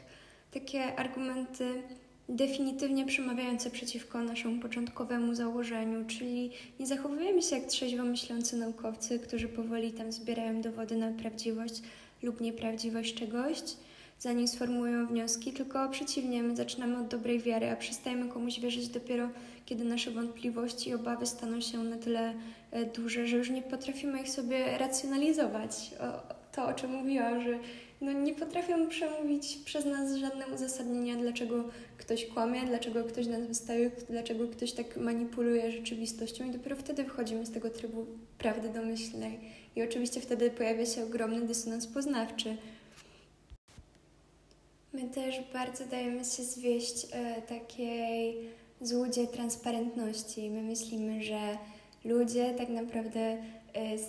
takie 0.50 0.96
argumenty 0.96 1.82
definitywnie 2.30 3.06
przemawiające 3.06 3.70
przeciwko 3.70 4.22
naszemu 4.22 4.62
początkowemu 4.62 5.34
założeniu, 5.34 6.04
czyli 6.06 6.50
nie 6.80 6.86
zachowujemy 6.86 7.42
się 7.42 7.56
jak 7.56 7.66
trzeźwo 7.66 8.04
myślący 8.04 8.56
naukowcy, 8.56 9.18
którzy 9.18 9.48
powoli 9.48 9.92
tam 9.92 10.12
zbierają 10.12 10.60
dowody 10.60 10.96
na 10.96 11.12
prawdziwość 11.12 11.82
lub 12.22 12.40
nieprawdziwość 12.40 13.14
czegoś, 13.14 13.58
zanim 14.18 14.48
sformułują 14.48 15.06
wnioski, 15.06 15.52
tylko 15.52 15.88
przeciwnie, 15.88 16.42
my 16.42 16.56
zaczynamy 16.56 16.98
od 16.98 17.08
dobrej 17.08 17.40
wiary, 17.40 17.70
a 17.70 17.76
przestajemy 17.76 18.28
komuś 18.28 18.60
wierzyć 18.60 18.88
dopiero, 18.88 19.28
kiedy 19.66 19.84
nasze 19.84 20.10
wątpliwości 20.10 20.90
i 20.90 20.94
obawy 20.94 21.26
staną 21.26 21.60
się 21.60 21.78
na 21.78 21.96
tyle 21.96 22.34
e, 22.70 22.84
duże, 22.84 23.26
że 23.26 23.36
już 23.36 23.50
nie 23.50 23.62
potrafimy 23.62 24.20
ich 24.20 24.30
sobie 24.30 24.78
racjonalizować. 24.78 25.90
O, 26.00 26.34
to, 26.52 26.66
o 26.66 26.72
czym 26.72 26.90
mówiłam, 26.90 27.42
że 27.42 27.58
no 28.00 28.12
nie 28.12 28.34
potrafią 28.34 28.88
przemówić 28.88 29.58
przez 29.64 29.84
nas 29.84 30.14
żadne 30.14 30.46
uzasadnienia, 30.54 31.16
dlaczego 31.16 31.64
ktoś 31.98 32.26
kłamie, 32.26 32.62
dlaczego 32.66 33.04
ktoś 33.04 33.26
nas 33.26 33.46
wystawił, 33.46 33.90
dlaczego 34.10 34.48
ktoś 34.48 34.72
tak 34.72 34.96
manipuluje 34.96 35.72
rzeczywistością 35.72 36.48
i 36.48 36.50
dopiero 36.50 36.76
wtedy 36.76 37.04
wychodzimy 37.04 37.46
z 37.46 37.50
tego 37.50 37.70
trybu 37.70 38.06
prawdy 38.38 38.68
domyślnej. 38.68 39.38
I 39.76 39.82
oczywiście 39.82 40.20
wtedy 40.20 40.50
pojawia 40.50 40.86
się 40.86 41.04
ogromny 41.04 41.46
dysonans 41.46 41.86
poznawczy. 41.86 42.56
My 44.92 45.08
też 45.08 45.36
bardzo 45.52 45.86
dajemy 45.86 46.24
się 46.24 46.42
zwieść 46.42 47.06
e, 47.12 47.42
takiej 47.42 48.36
złudzie 48.80 49.26
transparentności. 49.26 50.50
My 50.50 50.62
myślimy, 50.62 51.22
że 51.22 51.58
ludzie 52.04 52.54
tak 52.58 52.68
naprawdę 52.68 53.36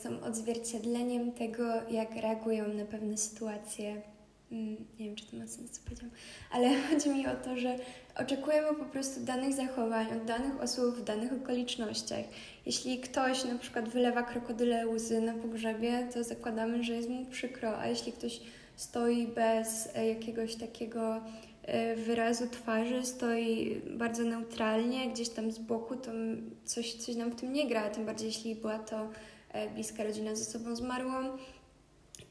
są 0.01 0.21
odzwierciedleniem 0.21 1.31
tego, 1.31 1.63
jak 1.89 2.15
reagują 2.15 2.67
na 2.67 2.85
pewne 2.85 3.17
sytuacje. 3.17 4.01
Mm, 4.51 4.75
nie 4.99 5.05
wiem, 5.05 5.15
czy 5.15 5.25
to 5.25 5.37
ma 5.37 5.47
sens, 5.47 5.71
co 5.71 5.81
powiedziałam, 5.83 6.11
ale 6.51 6.69
chodzi 6.89 7.09
mi 7.09 7.27
o 7.27 7.35
to, 7.35 7.57
że 7.57 7.75
oczekujemy 8.15 8.67
po 8.75 8.85
prostu 8.85 9.19
danych 9.19 9.53
zachowań 9.53 10.07
od 10.17 10.25
danych 10.25 10.61
osób 10.61 10.95
w 10.95 11.03
danych 11.03 11.33
okolicznościach. 11.33 12.25
Jeśli 12.65 12.99
ktoś 12.99 13.45
na 13.45 13.55
przykład 13.55 13.89
wylewa 13.89 14.23
krokodyle 14.23 14.87
łzy 14.87 15.21
na 15.21 15.33
pogrzebie, 15.33 16.07
to 16.13 16.23
zakładamy, 16.23 16.83
że 16.83 16.93
jest 16.93 17.09
mu 17.09 17.25
przykro, 17.25 17.77
a 17.79 17.87
jeśli 17.87 18.11
ktoś 18.11 18.41
stoi 18.75 19.27
bez 19.27 19.89
e, 19.95 20.07
jakiegoś 20.07 20.55
takiego 20.55 21.21
e, 21.63 21.95
wyrazu 21.95 22.47
twarzy, 22.47 23.05
stoi 23.05 23.81
bardzo 23.97 24.23
neutralnie, 24.23 25.09
gdzieś 25.09 25.29
tam 25.29 25.51
z 25.51 25.59
boku, 25.59 25.95
to 25.95 26.11
coś, 26.65 26.93
coś 26.93 27.15
nam 27.15 27.31
w 27.31 27.35
tym 27.35 27.53
nie 27.53 27.67
gra, 27.67 27.89
tym 27.89 28.05
bardziej 28.05 28.27
jeśli 28.27 28.55
była 28.55 28.79
to 28.79 29.09
bliska 29.73 30.03
rodzina 30.03 30.35
ze 30.35 30.45
sobą 30.45 30.75
zmarłą. 30.75 31.37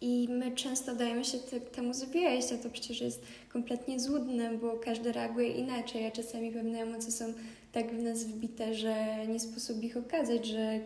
I 0.01 0.29
my 0.31 0.53
często 0.53 0.95
dajemy 0.95 1.25
się 1.25 1.39
te, 1.39 1.61
temu 1.61 1.95
zwieść, 1.95 2.53
a 2.53 2.59
to 2.59 2.71
przecież 2.71 3.01
jest 3.01 3.23
kompletnie 3.49 4.01
złudne, 4.01 4.59
bo 4.59 4.77
każdy 4.77 5.13
reaguje 5.13 5.49
inaczej, 5.49 6.07
a 6.07 6.11
czasami 6.11 6.53
pewne 6.53 6.79
emocje 6.79 7.13
są 7.13 7.25
tak 7.73 7.95
w 7.95 8.03
nas 8.03 8.25
wbite, 8.25 8.75
że 8.75 9.27
nie 9.27 9.41
sposób 9.41 9.83
ich 9.83 9.97
okazać, 9.97 10.47
że 10.47 10.81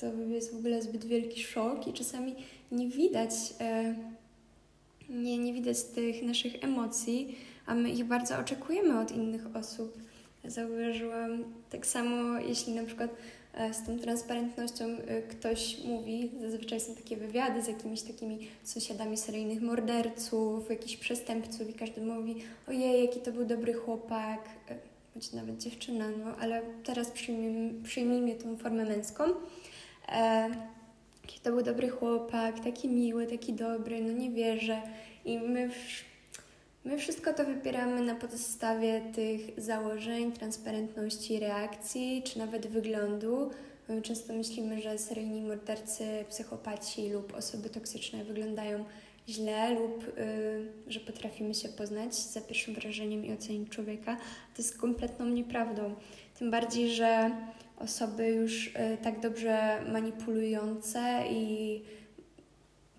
to 0.00 0.06
jest 0.14 0.54
w 0.54 0.58
ogóle 0.58 0.82
zbyt 0.82 1.04
wielki 1.04 1.42
szok 1.42 1.88
i 1.88 1.92
czasami 1.92 2.34
nie 2.72 2.88
widać, 2.88 3.30
e, 3.60 3.94
nie, 5.08 5.38
nie 5.38 5.52
widać 5.52 5.82
tych 5.82 6.22
naszych 6.22 6.64
emocji, 6.64 7.36
a 7.66 7.74
my 7.74 7.90
ich 7.90 8.04
bardzo 8.04 8.38
oczekujemy 8.38 9.00
od 9.00 9.10
innych 9.10 9.56
osób. 9.56 9.98
Zauważyłam 10.44 11.44
tak 11.70 11.86
samo, 11.86 12.38
jeśli 12.38 12.72
na 12.72 12.84
przykład 12.84 13.10
E, 13.10 13.39
z 13.72 13.86
tą 13.86 13.98
transparentnością 13.98 14.84
e, 14.84 15.22
ktoś 15.22 15.84
mówi, 15.84 16.30
zazwyczaj 16.40 16.80
są 16.80 16.94
takie 16.94 17.16
wywiady 17.16 17.62
z 17.62 17.68
jakimiś 17.68 18.02
takimi 18.02 18.48
sąsiadami 18.62 19.16
seryjnych 19.16 19.62
morderców, 19.62 20.70
jakichś 20.70 20.96
przestępców 20.96 21.70
i 21.70 21.74
każdy 21.74 22.00
mówi, 22.00 22.36
ojej, 22.68 23.04
jaki 23.04 23.20
to 23.20 23.32
był 23.32 23.44
dobry 23.44 23.72
chłopak, 23.72 24.40
e, 24.68 24.74
bądź 25.14 25.32
nawet 25.32 25.58
dziewczyna, 25.58 26.08
no 26.24 26.36
ale 26.40 26.62
teraz 26.84 27.10
przyjmijmy, 27.10 27.82
przyjmijmy 27.84 28.34
tą 28.34 28.56
formę 28.56 28.84
męską. 28.84 29.24
E, 30.08 30.50
jaki 31.22 31.40
to 31.42 31.50
był 31.50 31.62
dobry 31.62 31.88
chłopak, 31.88 32.60
taki 32.60 32.88
miły, 32.88 33.26
taki 33.26 33.52
dobry, 33.52 34.00
no 34.00 34.12
nie 34.12 34.30
wierzę. 34.30 34.82
I 35.24 35.38
my 35.38 35.70
My 36.84 36.98
wszystko 36.98 37.32
to 37.32 37.44
wybieramy 37.44 38.02
na 38.02 38.14
podstawie 38.14 39.00
tych 39.14 39.60
założeń, 39.60 40.32
transparentności 40.32 41.40
reakcji, 41.40 42.22
czy 42.22 42.38
nawet 42.38 42.66
wyglądu. 42.66 43.50
My 43.88 44.02
często 44.02 44.32
myślimy, 44.32 44.82
że 44.82 44.98
seryjni 44.98 45.42
mordercy, 45.42 46.04
psychopaci 46.28 47.10
lub 47.10 47.34
osoby 47.34 47.70
toksyczne 47.70 48.24
wyglądają 48.24 48.84
źle 49.28 49.74
lub 49.74 50.18
y, 50.18 50.66
że 50.88 51.00
potrafimy 51.00 51.54
się 51.54 51.68
poznać 51.68 52.14
za 52.14 52.40
pierwszym 52.40 52.74
wrażeniem 52.74 53.24
i 53.24 53.32
ocenić 53.32 53.68
człowieka. 53.68 54.16
To 54.56 54.62
jest 54.62 54.78
kompletną 54.78 55.26
nieprawdą. 55.26 55.94
Tym 56.38 56.50
bardziej, 56.50 56.90
że 56.90 57.30
osoby 57.78 58.28
już 58.28 58.66
y, 58.66 58.72
tak 59.02 59.20
dobrze 59.20 59.82
manipulujące 59.92 61.24
i 61.30 61.82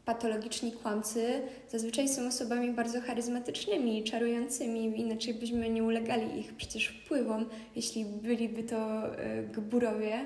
patologiczni 0.05 0.71
kłamcy 0.71 1.41
zazwyczaj 1.69 2.09
są 2.09 2.27
osobami 2.27 2.71
bardzo 2.71 3.01
charyzmatycznymi, 3.01 4.03
czarującymi, 4.03 4.99
inaczej 4.99 5.33
byśmy 5.33 5.69
nie 5.69 5.83
ulegali 5.83 6.39
ich 6.39 6.53
przecież 6.53 6.87
wpływom, 6.87 7.45
jeśli 7.75 8.05
byliby 8.05 8.63
to 8.63 9.07
e, 9.17 9.43
gburowie 9.43 10.25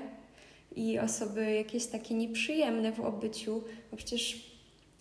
i 0.76 0.98
osoby 0.98 1.52
jakieś 1.52 1.86
takie 1.86 2.14
nieprzyjemne 2.14 2.92
w 2.92 3.00
obyciu, 3.00 3.62
bo 3.90 3.96
przecież 3.96 4.50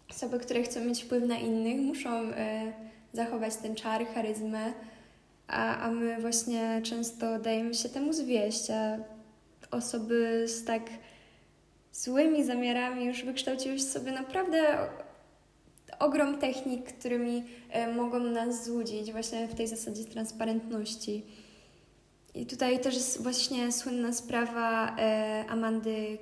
osoby, 0.09 0.39
które 0.39 0.63
chcą 0.63 0.85
mieć 0.85 1.03
wpływ 1.03 1.23
na 1.23 1.37
innych, 1.37 1.81
muszą 1.81 2.09
e, 2.09 2.73
zachować 3.13 3.55
ten 3.55 3.75
czar, 3.75 4.05
charyzmę, 4.07 4.73
a, 5.47 5.77
a 5.77 5.91
my 5.91 6.21
właśnie 6.21 6.81
często 6.83 7.39
dajemy 7.39 7.73
się 7.73 7.89
temu 7.89 8.13
zwieść, 8.13 8.69
a 8.69 8.97
osoby 9.71 10.45
z 10.47 10.63
tak 10.63 10.81
złymi 11.95 12.43
zamiarami 12.43 13.05
już 13.05 13.23
wykształciłeś 13.23 13.83
sobie 13.83 14.11
naprawdę 14.11 14.77
ogrom 15.99 16.37
technik, 16.37 16.93
którymi 16.93 17.43
e, 17.69 17.93
mogą 17.93 18.19
nas 18.19 18.65
złudzić 18.65 19.11
właśnie 19.11 19.47
w 19.47 19.55
tej 19.55 19.67
zasadzie 19.67 20.05
transparentności. 20.05 21.25
I 22.35 22.45
tutaj 22.45 22.79
też 22.79 22.95
jest 22.95 23.23
właśnie 23.23 23.71
słynna 23.71 24.13
sprawa 24.13 24.97
e, 24.97 25.45
Amandy 25.49 26.17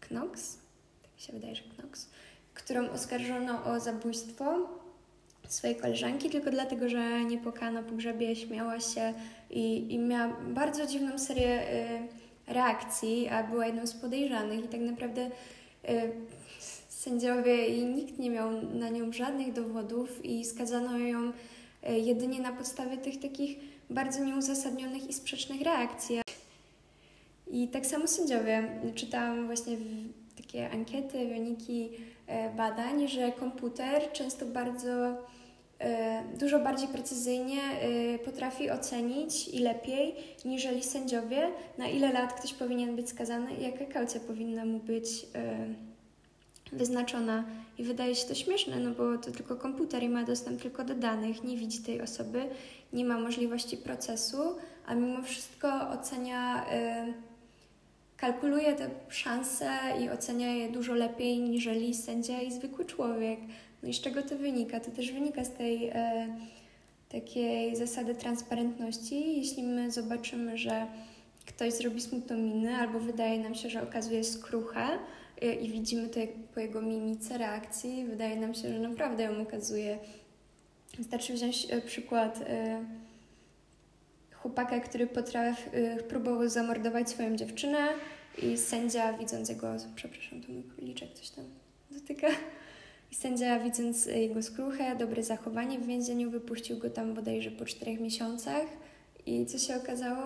Knox, 0.00 0.58
tak 1.02 1.10
się 1.26 1.32
wydaje, 1.32 1.54
że 1.54 1.62
Knox, 1.62 2.08
którą 2.54 2.90
oskarżono 2.90 3.64
o 3.64 3.80
zabójstwo 3.80 4.68
swojej 5.48 5.76
koleżanki 5.76 6.30
tylko 6.30 6.50
dlatego, 6.50 6.88
że 6.88 7.24
nie 7.24 7.38
płakała 7.38 7.70
na 7.70 7.82
pogrzebie, 7.82 8.36
śmiała 8.36 8.80
się 8.80 9.14
i, 9.50 9.94
i 9.94 9.98
miała 9.98 10.36
bardzo 10.40 10.86
dziwną 10.86 11.18
serię 11.18 11.70
e, 11.70 12.08
reakcji, 12.48 13.28
a 13.28 13.42
była 13.42 13.66
jedną 13.66 13.86
z 13.86 13.94
podejrzanych 13.94 14.64
i 14.64 14.68
tak 14.68 14.80
naprawdę 14.80 15.26
y, 15.26 15.30
sędziowie 16.88 17.66
i 17.66 17.84
nikt 17.84 18.18
nie 18.18 18.30
miał 18.30 18.50
na 18.74 18.88
nią 18.88 19.12
żadnych 19.12 19.52
dowodów 19.52 20.24
i 20.24 20.44
skazano 20.44 20.98
ją 20.98 21.28
y, 21.88 21.98
jedynie 21.98 22.40
na 22.40 22.52
podstawie 22.52 22.96
tych 22.96 23.20
takich 23.20 23.58
bardzo 23.90 24.24
nieuzasadnionych 24.24 25.10
i 25.10 25.12
sprzecznych 25.12 25.62
reakcji. 25.62 26.20
I 27.50 27.68
tak 27.68 27.86
samo 27.86 28.06
sędziowie. 28.06 28.80
Czytałam 28.94 29.46
właśnie 29.46 29.76
takie 30.36 30.70
ankiety, 30.70 31.28
wyniki 31.28 31.90
y, 31.92 32.56
badań, 32.56 33.08
że 33.08 33.32
komputer 33.32 34.12
często 34.12 34.46
bardzo 34.46 35.16
dużo 36.38 36.58
bardziej 36.58 36.88
precyzyjnie 36.88 37.60
potrafi 38.24 38.70
ocenić 38.70 39.48
i 39.48 39.58
lepiej 39.58 40.14
niżeli 40.44 40.82
sędziowie, 40.82 41.50
na 41.78 41.88
ile 41.88 42.12
lat 42.12 42.32
ktoś 42.32 42.54
powinien 42.54 42.96
być 42.96 43.08
skazany 43.08 43.54
i 43.54 43.62
jaka 43.62 43.84
kaucja 43.84 44.20
powinna 44.20 44.64
mu 44.64 44.78
być 44.78 45.26
wyznaczona. 46.72 47.44
I 47.78 47.84
wydaje 47.84 48.14
się 48.14 48.28
to 48.28 48.34
śmieszne, 48.34 48.76
no 48.76 48.90
bo 48.90 49.18
to 49.18 49.30
tylko 49.30 49.56
komputer 49.56 50.02
i 50.02 50.08
ma 50.08 50.24
dostęp 50.24 50.62
tylko 50.62 50.84
do 50.84 50.94
danych, 50.94 51.44
nie 51.44 51.56
widzi 51.56 51.82
tej 51.82 52.02
osoby, 52.02 52.42
nie 52.92 53.04
ma 53.04 53.20
możliwości 53.20 53.76
procesu, 53.76 54.56
a 54.86 54.94
mimo 54.94 55.22
wszystko 55.22 55.90
ocenia, 55.90 56.64
y, 57.08 57.14
kalkuluje 58.16 58.74
te 58.74 58.90
szanse 59.08 59.70
i 60.00 60.10
ocenia 60.10 60.54
je 60.54 60.68
dużo 60.68 60.94
lepiej 60.94 61.40
niżeli 61.40 61.94
sędzia 61.94 62.40
i 62.40 62.52
zwykły 62.52 62.84
człowiek. 62.84 63.40
No 63.82 63.88
i 63.88 63.94
z 63.94 64.00
czego 64.00 64.22
to 64.22 64.36
wynika? 64.36 64.80
To 64.80 64.90
też 64.90 65.12
wynika 65.12 65.44
z 65.44 65.52
tej 65.52 65.90
y, 65.90 65.92
takiej 67.08 67.76
zasady 67.76 68.14
transparentności. 68.14 69.36
Jeśli 69.36 69.62
my 69.62 69.90
zobaczymy, 69.90 70.58
że 70.58 70.86
ktoś 71.46 71.72
zrobi 71.72 72.00
smutną 72.00 72.36
minę 72.36 72.76
albo 72.76 73.00
wydaje 73.00 73.38
nam 73.38 73.54
się, 73.54 73.70
że 73.70 73.82
okazuje 73.82 74.24
skruchę, 74.24 74.98
Y, 75.42 75.54
i 75.54 75.70
widzimy 75.70 76.08
to 76.08 76.20
po 76.54 76.60
jego 76.60 76.82
mimice, 76.82 77.38
reakcji. 77.38 78.04
Wydaje 78.04 78.36
nam 78.36 78.54
się, 78.54 78.72
że 78.72 78.78
naprawdę 78.78 79.22
ją 79.22 79.42
okazuje. 79.42 79.98
Wystarczy 80.98 81.32
wziąć 81.32 81.72
y, 81.72 81.80
przykład 81.80 82.40
y, 82.40 82.44
chłopaka, 84.34 84.80
który 84.80 85.06
potrafi, 85.06 85.70
próbował 86.08 86.48
zamordować 86.48 87.10
swoją 87.10 87.36
dziewczynę 87.36 87.88
i 88.42 88.58
sędzia 88.58 89.12
widząc 89.12 89.48
jego, 89.48 89.76
przepraszam, 89.94 90.40
to 90.40 90.52
mój 90.52 90.62
króliczek 90.62 91.12
coś 91.12 91.30
tam 91.30 91.44
dotyka, 91.90 92.26
i 93.10 93.14
sędzia 93.14 93.60
widząc 93.60 94.06
jego 94.06 94.42
skruchę, 94.42 94.96
dobre 94.96 95.22
zachowanie 95.22 95.78
w 95.78 95.86
więzieniu, 95.86 96.30
wypuścił 96.30 96.78
go 96.78 96.90
tam 96.90 97.14
bodajże 97.14 97.50
po 97.50 97.64
czterech 97.64 98.00
miesiącach. 98.00 98.66
I 99.26 99.46
co 99.46 99.58
się 99.58 99.76
okazało, 99.76 100.24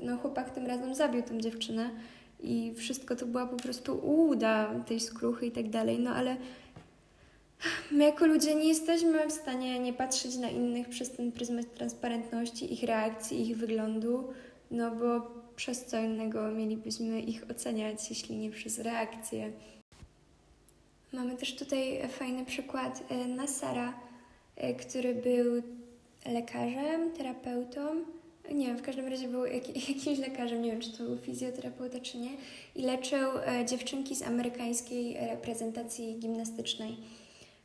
no 0.00 0.16
chłopak 0.16 0.50
tym 0.50 0.66
razem 0.66 0.94
zabił 0.94 1.22
tą 1.22 1.40
dziewczynę. 1.40 1.90
I 2.42 2.74
wszystko 2.76 3.16
to 3.16 3.26
była 3.26 3.46
po 3.46 3.56
prostu 3.56 3.98
uda 3.98 4.74
tej 4.86 5.00
skruchy 5.00 5.46
i 5.46 5.50
tak 5.50 5.70
dalej, 5.70 5.98
no 5.98 6.10
ale 6.10 6.36
my 7.90 8.04
jako 8.04 8.26
ludzie 8.26 8.54
nie 8.54 8.68
jesteśmy 8.68 9.28
w 9.28 9.32
stanie 9.32 9.78
nie 9.78 9.92
patrzeć 9.92 10.36
na 10.36 10.48
innych 10.48 10.88
przez 10.88 11.10
ten 11.10 11.32
pryzmat 11.32 11.74
transparentności, 11.74 12.72
ich 12.72 12.82
reakcji, 12.82 13.48
ich 13.50 13.56
wyglądu, 13.56 14.32
no 14.70 14.90
bo 14.90 15.20
przez 15.56 15.84
co 15.84 15.98
innego 15.98 16.50
mielibyśmy 16.50 17.20
ich 17.20 17.50
oceniać, 17.50 18.10
jeśli 18.10 18.36
nie 18.36 18.50
przez 18.50 18.78
reakcje. 18.78 19.52
Mamy 21.12 21.36
też 21.36 21.56
tutaj 21.56 22.08
fajny 22.08 22.44
przykład 22.44 23.02
e, 23.08 23.26
Nasara, 23.26 23.94
e, 24.56 24.74
który 24.74 25.14
był 25.14 25.62
lekarzem, 26.26 27.12
terapeutą, 27.12 28.04
nie 28.52 28.66
wiem, 28.66 28.78
w 28.78 28.82
każdym 28.82 29.08
razie 29.08 29.28
był 29.28 29.46
jak, 29.46 29.68
jakimś 29.88 30.18
lekarzem, 30.18 30.62
nie 30.62 30.70
wiem, 30.70 30.80
czy 30.80 30.92
to 30.92 31.04
był 31.04 31.18
fizjoterapeuta, 31.18 32.00
czy 32.00 32.18
nie, 32.18 32.30
i 32.76 32.82
leczył 32.82 33.30
e, 33.38 33.64
dziewczynki 33.64 34.16
z 34.16 34.22
amerykańskiej 34.22 35.16
reprezentacji 35.30 36.18
gimnastycznej. 36.18 36.96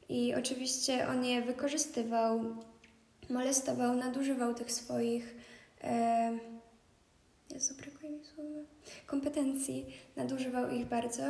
I 0.09 0.35
oczywiście 0.35 1.07
on 1.07 1.25
je 1.25 1.41
wykorzystywał, 1.41 2.41
molestował, 3.29 3.95
nadużywał 3.95 4.53
tych 4.53 4.71
swoich 4.71 5.35
e, 5.83 6.37
Jezu, 7.49 7.73
mi 8.03 8.25
słowa, 8.25 8.59
kompetencji, 9.05 9.85
nadużywał 10.15 10.69
ich 10.69 10.85
bardzo, 10.85 11.23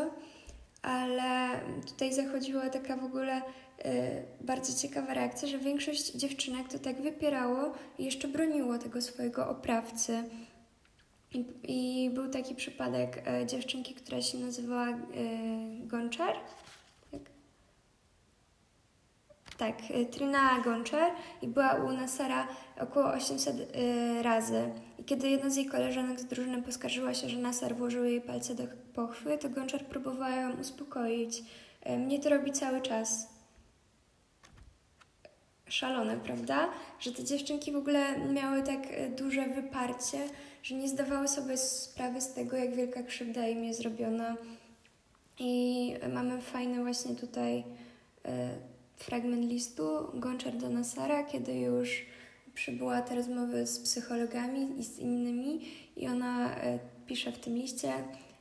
ale 0.86 1.60
tutaj 1.88 2.14
zachodziła 2.14 2.70
taka 2.70 2.98
w 2.98 3.04
ogóle 3.04 3.42
Y, 3.86 4.24
bardzo 4.42 4.82
ciekawa 4.82 5.14
reakcja, 5.14 5.48
że 5.48 5.60
większość 5.60 6.12
dziewczynek 6.12 6.68
to 6.68 6.80
tak 6.80 7.02
wypierało 7.02 7.74
i 8.00 8.06
jeszcze 8.06 8.28
broniło 8.28 8.78
tego 8.78 9.02
swojego 9.02 9.50
oprawcy. 9.50 10.24
I, 11.34 11.46
i 11.64 12.10
był 12.10 12.30
taki 12.30 12.56
przypadek 12.56 13.24
e, 13.28 13.46
dziewczynki, 13.46 13.94
która 13.94 14.22
się 14.22 14.38
nazywała 14.38 14.90
e, 14.90 14.96
Gonczar. 15.88 16.36
Tak, 17.12 17.22
tak 19.58 19.76
e, 19.92 20.06
Trina 20.06 20.60
Gonczar 20.64 21.12
i 21.42 21.48
była 21.48 21.74
u 21.74 21.92
Nasara 21.92 22.48
około 22.80 23.14
800 23.14 23.56
e, 23.56 24.24
razy. 24.24 24.70
I 25.00 25.04
kiedy 25.04 25.30
jedna 25.30 25.50
z 25.50 25.56
jej 25.56 25.66
koleżanek 25.66 26.20
z 26.20 26.26
drużyny 26.26 26.62
poskarżyła 26.62 27.14
się, 27.14 27.30
że 27.30 27.38
Nasar 27.38 27.76
włożył 27.76 28.04
jej 28.04 28.22
palce 28.22 28.56
do 28.56 28.64
pochwy, 28.96 29.38
to 29.38 29.50
Gonczar 29.50 29.86
próbowała 29.86 30.36
ją 30.36 30.60
uspokoić. 30.60 31.44
E, 31.82 31.98
mnie 31.98 32.20
to 32.20 32.30
robi 32.30 32.52
cały 32.52 32.82
czas 32.82 33.28
szalone, 35.68 36.18
prawda? 36.18 36.70
Że 37.00 37.12
te 37.12 37.24
dziewczynki 37.24 37.72
w 37.72 37.76
ogóle 37.76 38.20
miały 38.20 38.64
tak 38.64 38.80
e, 38.92 39.10
duże 39.10 39.48
wyparcie, 39.48 40.18
że 40.64 40.76
nie 40.76 40.90
zdawały 40.90 41.28
sobie 41.28 41.58
sprawy 41.58 42.22
z 42.22 42.34
tego, 42.34 42.58
jak 42.58 42.76
wielka 42.76 43.04
krzywda 43.04 43.48
im 43.48 43.64
jest 43.64 43.80
zrobiona. 43.80 44.36
I 45.40 45.94
mamy 46.14 46.42
fajny 46.42 46.84
właśnie 46.84 47.16
tutaj 47.16 47.64
e, 48.26 48.50
fragment 48.98 49.52
listu 49.52 49.84
Gonczar 50.14 50.58
do 50.58 50.70
Nasara, 50.70 51.24
kiedy 51.24 51.60
już 51.60 52.06
przybyła 52.54 53.02
te 53.02 53.16
rozmowy 53.16 53.68
z 53.68 53.80
psychologami 53.80 54.80
i 54.80 54.84
z 54.84 55.00
innymi 55.00 55.62
i 55.98 56.08
ona 56.08 56.56
pisze 57.08 57.32
w 57.32 57.40
tym 57.40 57.56
liście 57.56 57.94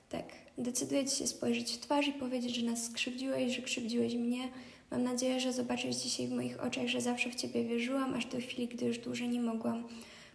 tak, 0.09 0.44
decyduję 0.59 1.05
Ci 1.05 1.17
się 1.17 1.27
spojrzeć 1.27 1.73
w 1.73 1.79
twarz 1.79 2.09
i 2.09 2.13
powiedzieć, 2.13 2.57
że 2.57 2.67
nas 2.67 2.85
skrzywdziłeś, 2.85 3.57
że 3.57 3.63
krzywdziłeś 3.63 4.15
mnie, 4.15 4.49
Mam 4.95 5.03
nadzieję, 5.03 5.41
że 5.41 5.53
zobaczysz 5.53 5.97
dzisiaj 5.97 6.27
w 6.27 6.33
moich 6.33 6.63
oczach, 6.63 6.87
że 6.87 7.01
zawsze 7.01 7.31
w 7.31 7.35
Ciebie 7.35 7.65
wierzyłam, 7.65 8.15
aż 8.15 8.27
do 8.27 8.39
chwili, 8.39 8.69
gdy 8.69 8.87
już 8.87 8.99
dłużej 8.99 9.29
nie 9.29 9.41
mogłam. 9.41 9.85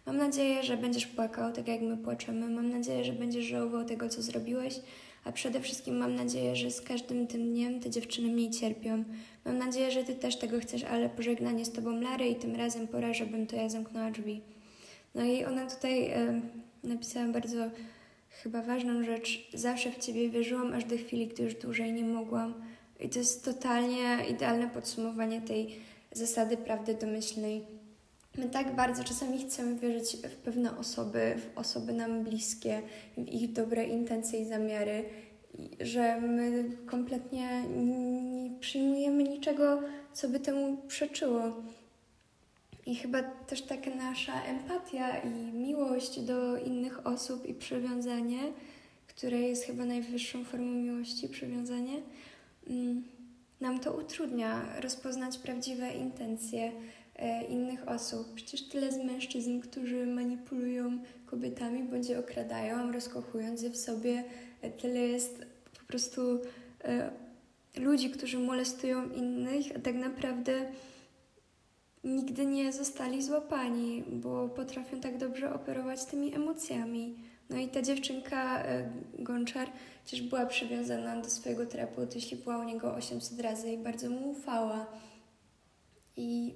Mam 0.06 0.18
nadzieję, 0.18 0.64
że 0.64 0.78
będziesz 0.78 1.08
płakał 1.08 1.54
tak 1.54 1.68
jak 1.68 1.82
my 1.82 1.98
płaczemy. 1.98 2.50
Mam 2.50 2.70
nadzieję, 2.70 3.04
że 3.04 3.14
będziesz 3.14 3.46
żałował 3.46 3.86
tego, 3.86 4.10
co 4.10 4.22
zrobiłeś, 4.22 4.80
a 5.24 5.32
przede 5.32 5.62
wszystkim 5.62 5.98
mam 5.98 6.16
nadzieję, 6.16 6.56
że 6.56 6.72
z 6.72 6.82
każdym 6.82 7.28
tym 7.28 7.54
dniem 7.54 7.80
te 7.80 7.90
dziewczyny 7.90 8.28
mniej 8.32 8.52
cierpią. 8.52 9.04
Mam 9.46 9.58
nadzieję, 9.58 9.92
że 9.92 10.04
Ty 10.04 10.16
też 10.16 10.36
tego 10.36 10.60
chcesz, 10.60 10.84
ale 10.84 11.10
pożegnanie 11.10 11.66
z 11.66 11.72
Tobą 11.72 12.02
Lary 12.02 12.28
i 12.28 12.36
tym 12.36 12.56
razem 12.56 12.88
pora, 12.88 13.14
żebym 13.14 13.48
to 13.48 13.56
ja 13.56 13.70
zamknęła 13.70 14.12
drzwi. 14.12 14.42
No 15.16 15.24
i 15.24 15.46
ona 15.46 15.70
tutaj 15.70 16.12
e, 16.12 16.42
napisała 16.84 17.28
bardzo 17.28 17.58
chyba 18.30 18.62
ważną 18.62 19.04
rzecz. 19.04 19.50
Zawsze 19.54 19.92
w 19.92 19.98
Ciebie 19.98 20.30
wierzyłam, 20.30 20.74
aż 20.74 20.86
do 20.86 20.98
chwili, 20.98 21.28
gdy 21.28 21.44
już 21.44 21.54
dłużej 21.54 21.94
nie 21.94 22.04
mogłam. 22.04 22.54
I 23.00 23.10
to 23.10 23.20
jest 23.20 23.46
totalnie 23.46 24.18
idealne 24.30 24.70
podsumowanie 24.70 25.42
tej 25.42 25.76
zasady 26.12 26.58
prawdy 26.58 26.94
domyślnej. 26.94 27.66
My 28.38 28.50
tak 28.50 28.76
bardzo 28.76 29.04
czasami 29.04 29.40
chcemy 29.46 29.76
wierzyć 29.76 30.18
w 30.18 30.36
pewne 30.36 30.78
osoby, 30.78 31.36
w 31.38 31.58
osoby 31.58 31.94
nam 31.94 32.24
bliskie, 32.24 32.82
w 33.18 33.28
ich 33.28 33.54
dobre 33.54 33.86
intencje 33.86 34.40
i 34.40 34.46
zamiary, 34.46 35.06
że 35.80 36.22
my 36.22 36.64
kompletnie 36.86 37.64
nie 37.64 38.60
przyjmujemy 38.60 39.24
niczego, 39.24 39.82
co 40.14 40.30
by 40.30 40.40
temu 40.40 40.78
przeczyło. 40.88 41.64
I 42.90 42.96
chyba 42.96 43.24
też 43.24 43.62
taka 43.62 43.96
nasza 43.96 44.44
empatia 44.44 45.20
i 45.20 45.30
miłość 45.54 46.20
do 46.20 46.58
innych 46.58 47.08
osób 47.08 47.46
i 47.46 47.54
przywiązanie, 47.54 48.40
które 49.08 49.40
jest 49.40 49.64
chyba 49.64 49.86
najwyższą 49.86 50.44
formą 50.46 50.72
miłości, 50.72 51.30
przywiązanie, 51.30 52.02
Mm, 52.70 53.04
nam 53.62 53.80
to 53.80 53.94
utrudnia 53.94 54.80
rozpoznać 54.82 55.38
prawdziwe 55.38 55.94
intencje 55.94 56.72
e, 57.16 57.44
innych 57.44 57.88
osób. 57.88 58.34
Przecież 58.36 58.62
tyle 58.62 58.92
z 58.92 58.98
mężczyzn, 58.98 59.60
którzy 59.60 60.06
manipulują 60.06 61.00
kobietami 61.26 61.84
bądź 61.84 62.10
je 62.10 62.20
okradają, 62.20 62.92
rozkochując 62.92 63.62
je 63.62 63.70
w 63.70 63.78
sobie. 63.78 64.24
E, 64.62 64.70
tyle 64.70 65.00
jest 65.00 65.46
po 65.80 65.86
prostu 65.88 66.22
e, 66.84 67.12
ludzi, 67.78 68.10
którzy 68.10 68.38
molestują 68.38 69.10
innych, 69.10 69.66
a 69.76 69.80
tak 69.80 69.96
naprawdę 69.96 70.66
nigdy 72.04 72.46
nie 72.46 72.74
zostali 72.74 73.24
złapani, 73.24 74.04
bo 74.12 74.50
potrafią 74.50 75.00
tak 75.00 75.18
dobrze 75.18 75.54
operować 75.54 76.06
tymi 76.06 76.36
emocjami. 76.36 77.16
No 77.50 77.58
i 77.58 77.68
ta 77.68 77.82
dziewczynka 77.82 78.64
e, 78.64 78.92
Gonczar 79.20 79.72
też 80.12 80.22
była 80.22 80.46
przywiązana 80.46 81.22
do 81.22 81.30
swojego 81.30 81.66
terapeuty, 81.66 82.16
jeśli 82.16 82.38
była 82.38 82.58
u 82.58 82.64
niego 82.64 82.96
800 82.96 83.40
razy 83.40 83.72
i 83.72 83.78
bardzo 83.78 84.10
mu 84.10 84.30
ufała. 84.30 84.86
I, 86.18 86.54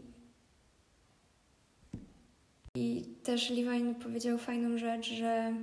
i 2.75 3.05
też 3.23 3.49
Lewine 3.49 3.95
powiedział 3.95 4.37
fajną 4.37 4.77
rzecz, 4.77 5.09
że 5.13 5.53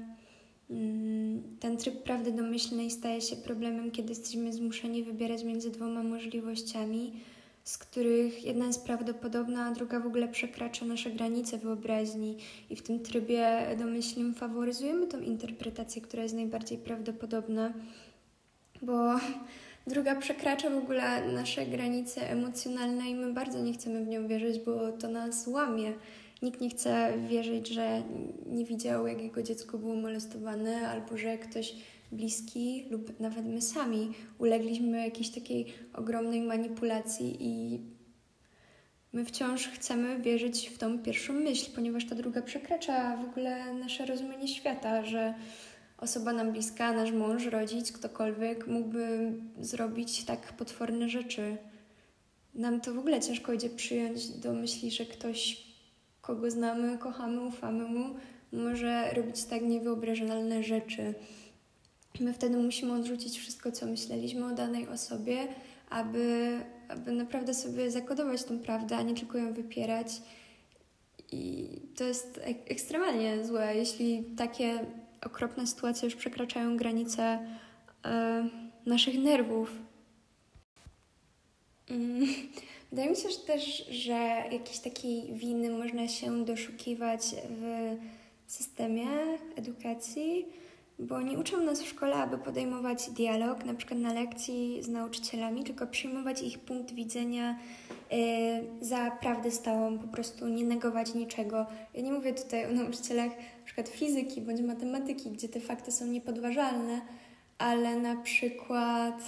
mm, 0.70 1.56
ten 1.60 1.76
tryb 1.76 2.02
prawdy 2.02 2.32
domyślnej 2.32 2.90
staje 2.90 3.20
się 3.20 3.36
problemem, 3.36 3.90
kiedy 3.90 4.08
jesteśmy 4.08 4.52
zmuszeni 4.52 5.02
wybierać 5.02 5.44
między 5.44 5.70
dwoma 5.70 6.02
możliwościami 6.02 7.12
z 7.70 7.78
których 7.78 8.44
jedna 8.44 8.66
jest 8.66 8.84
prawdopodobna, 8.84 9.66
a 9.66 9.70
druga 9.70 10.00
w 10.00 10.06
ogóle 10.06 10.28
przekracza 10.28 10.86
nasze 10.86 11.10
granice 11.10 11.58
wyobraźni 11.58 12.36
i 12.70 12.76
w 12.76 12.82
tym 12.82 13.00
trybie 13.00 13.66
domyślnym 13.78 14.34
faworyzujemy 14.34 15.06
tą 15.06 15.20
interpretację, 15.20 16.02
która 16.02 16.22
jest 16.22 16.34
najbardziej 16.34 16.78
prawdopodobna, 16.78 17.72
bo 18.82 19.14
druga 19.86 20.16
przekracza 20.16 20.70
w 20.70 20.78
ogóle 20.78 21.32
nasze 21.32 21.66
granice 21.66 22.30
emocjonalne 22.30 23.10
i 23.10 23.14
my 23.14 23.32
bardzo 23.32 23.60
nie 23.62 23.72
chcemy 23.72 24.04
w 24.04 24.08
nią 24.08 24.28
wierzyć, 24.28 24.58
bo 24.58 24.92
to 24.92 25.08
nas 25.08 25.46
łamie. 25.46 25.92
Nikt 26.42 26.60
nie 26.60 26.70
chce 26.70 27.12
wierzyć, 27.28 27.68
że 27.68 28.02
nie 28.46 28.64
widział, 28.64 29.06
jak 29.06 29.22
jego 29.22 29.42
dziecko 29.42 29.78
było 29.78 29.94
molestowane, 29.94 30.88
albo 30.88 31.16
że 31.16 31.38
ktoś 31.38 31.74
bliski 32.12 32.86
lub 32.90 33.20
nawet 33.20 33.46
my 33.46 33.62
sami 33.62 34.12
ulegliśmy 34.38 35.04
jakiejś 35.04 35.30
takiej 35.30 35.66
ogromnej 35.92 36.42
manipulacji 36.42 37.36
i 37.40 37.80
my 39.12 39.24
wciąż 39.24 39.68
chcemy 39.68 40.20
wierzyć 40.20 40.68
w 40.68 40.78
tą 40.78 40.98
pierwszą 40.98 41.32
myśl, 41.32 41.70
ponieważ 41.74 42.06
ta 42.06 42.14
druga 42.14 42.42
przekracza 42.42 43.16
w 43.16 43.24
ogóle 43.24 43.74
nasze 43.74 44.06
rozumienie 44.06 44.48
świata, 44.48 45.04
że 45.04 45.34
osoba 45.98 46.32
nam 46.32 46.52
bliska, 46.52 46.92
nasz 46.92 47.12
mąż, 47.12 47.46
rodzic, 47.46 47.92
ktokolwiek 47.92 48.66
mógłby 48.66 49.32
zrobić 49.60 50.24
tak 50.24 50.52
potworne 50.52 51.08
rzeczy. 51.08 51.56
Nam 52.54 52.80
to 52.80 52.94
w 52.94 52.98
ogóle 52.98 53.20
ciężko 53.20 53.52
idzie 53.52 53.70
przyjąć 53.70 54.28
do 54.28 54.52
myśli, 54.52 54.90
że 54.90 55.06
ktoś, 55.06 55.66
kogo 56.20 56.50
znamy, 56.50 56.98
kochamy, 56.98 57.40
ufamy 57.40 57.84
mu, 57.84 58.14
może 58.52 59.10
robić 59.14 59.44
tak 59.44 59.62
niewyobrażalne 59.62 60.62
rzeczy. 60.62 61.14
My 62.20 62.32
wtedy 62.32 62.56
musimy 62.56 62.92
odrzucić 62.92 63.38
wszystko, 63.38 63.72
co 63.72 63.86
myśleliśmy 63.86 64.46
o 64.46 64.50
danej 64.54 64.88
osobie, 64.88 65.48
aby, 65.90 66.60
aby 66.88 67.12
naprawdę 67.12 67.54
sobie 67.54 67.90
zakodować 67.90 68.44
tą 68.44 68.58
prawdę, 68.58 68.96
a 68.96 69.02
nie 69.02 69.14
tylko 69.14 69.38
ją 69.38 69.52
wypierać. 69.52 70.22
I 71.32 71.68
to 71.96 72.04
jest 72.04 72.40
ek 72.42 72.58
ekstremalnie 72.68 73.44
złe, 73.44 73.76
jeśli 73.76 74.24
takie 74.36 74.86
okropne 75.26 75.66
sytuacje 75.66 76.06
już 76.06 76.16
przekraczają 76.16 76.76
granice 76.76 77.46
e, 78.04 78.48
naszych 78.86 79.18
nerwów. 79.18 79.72
Mm. 81.90 82.26
Wydaje 82.90 83.10
mi 83.10 83.16
się 83.16 83.30
że 83.30 83.38
też, 83.38 83.86
że 83.90 84.42
jakiejś 84.52 84.78
takiej 84.78 85.34
winy 85.34 85.70
można 85.70 86.08
się 86.08 86.44
doszukiwać 86.44 87.20
w 87.50 87.96
systemie 88.46 89.08
edukacji, 89.56 90.46
bo 91.00 91.22
nie 91.22 91.38
uczą 91.38 91.64
nas 91.64 91.82
w 91.82 91.88
szkole, 91.88 92.14
aby 92.14 92.38
podejmować 92.38 93.10
dialog, 93.10 93.64
na 93.64 93.74
przykład 93.74 94.00
na 94.00 94.12
lekcji 94.12 94.82
z 94.82 94.88
nauczycielami, 94.88 95.64
tylko 95.64 95.86
przyjmować 95.86 96.42
ich 96.42 96.58
punkt 96.58 96.94
widzenia 96.94 97.58
y, 98.12 98.84
za 98.84 99.10
prawdę 99.10 99.50
stałą, 99.50 99.98
po 99.98 100.08
prostu 100.08 100.48
nie 100.48 100.64
negować 100.64 101.14
niczego. 101.14 101.66
Ja 101.94 102.02
nie 102.02 102.12
mówię 102.12 102.34
tutaj 102.34 102.66
o 102.66 102.72
nauczycielach 102.72 103.30
na 103.30 103.64
przykład 103.64 103.88
fizyki 103.88 104.40
bądź 104.40 104.60
matematyki, 104.60 105.30
gdzie 105.30 105.48
te 105.48 105.60
fakty 105.60 105.92
są 105.92 106.06
niepodważalne, 106.06 107.00
ale 107.58 107.96
na 107.96 108.16
przykład 108.16 109.22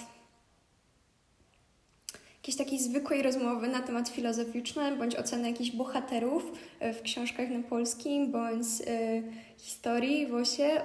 jakiejś 2.37 2.57
takiej 2.57 2.79
zwykłej 2.79 3.21
rozmowy 3.21 3.67
na 3.67 3.81
temat 3.81 4.09
filozoficzny, 4.09 4.95
bądź 4.95 5.15
oceny 5.15 5.49
jakichś 5.49 5.71
bohaterów 5.71 6.51
y, 6.81 6.93
w 6.93 7.01
książkach 7.01 7.49
na 7.49 7.63
polskim, 7.63 8.31
bądź 8.31 8.67
y, 8.87 9.23
historii 9.57 10.27
w 10.27 10.33
osie 10.33 10.81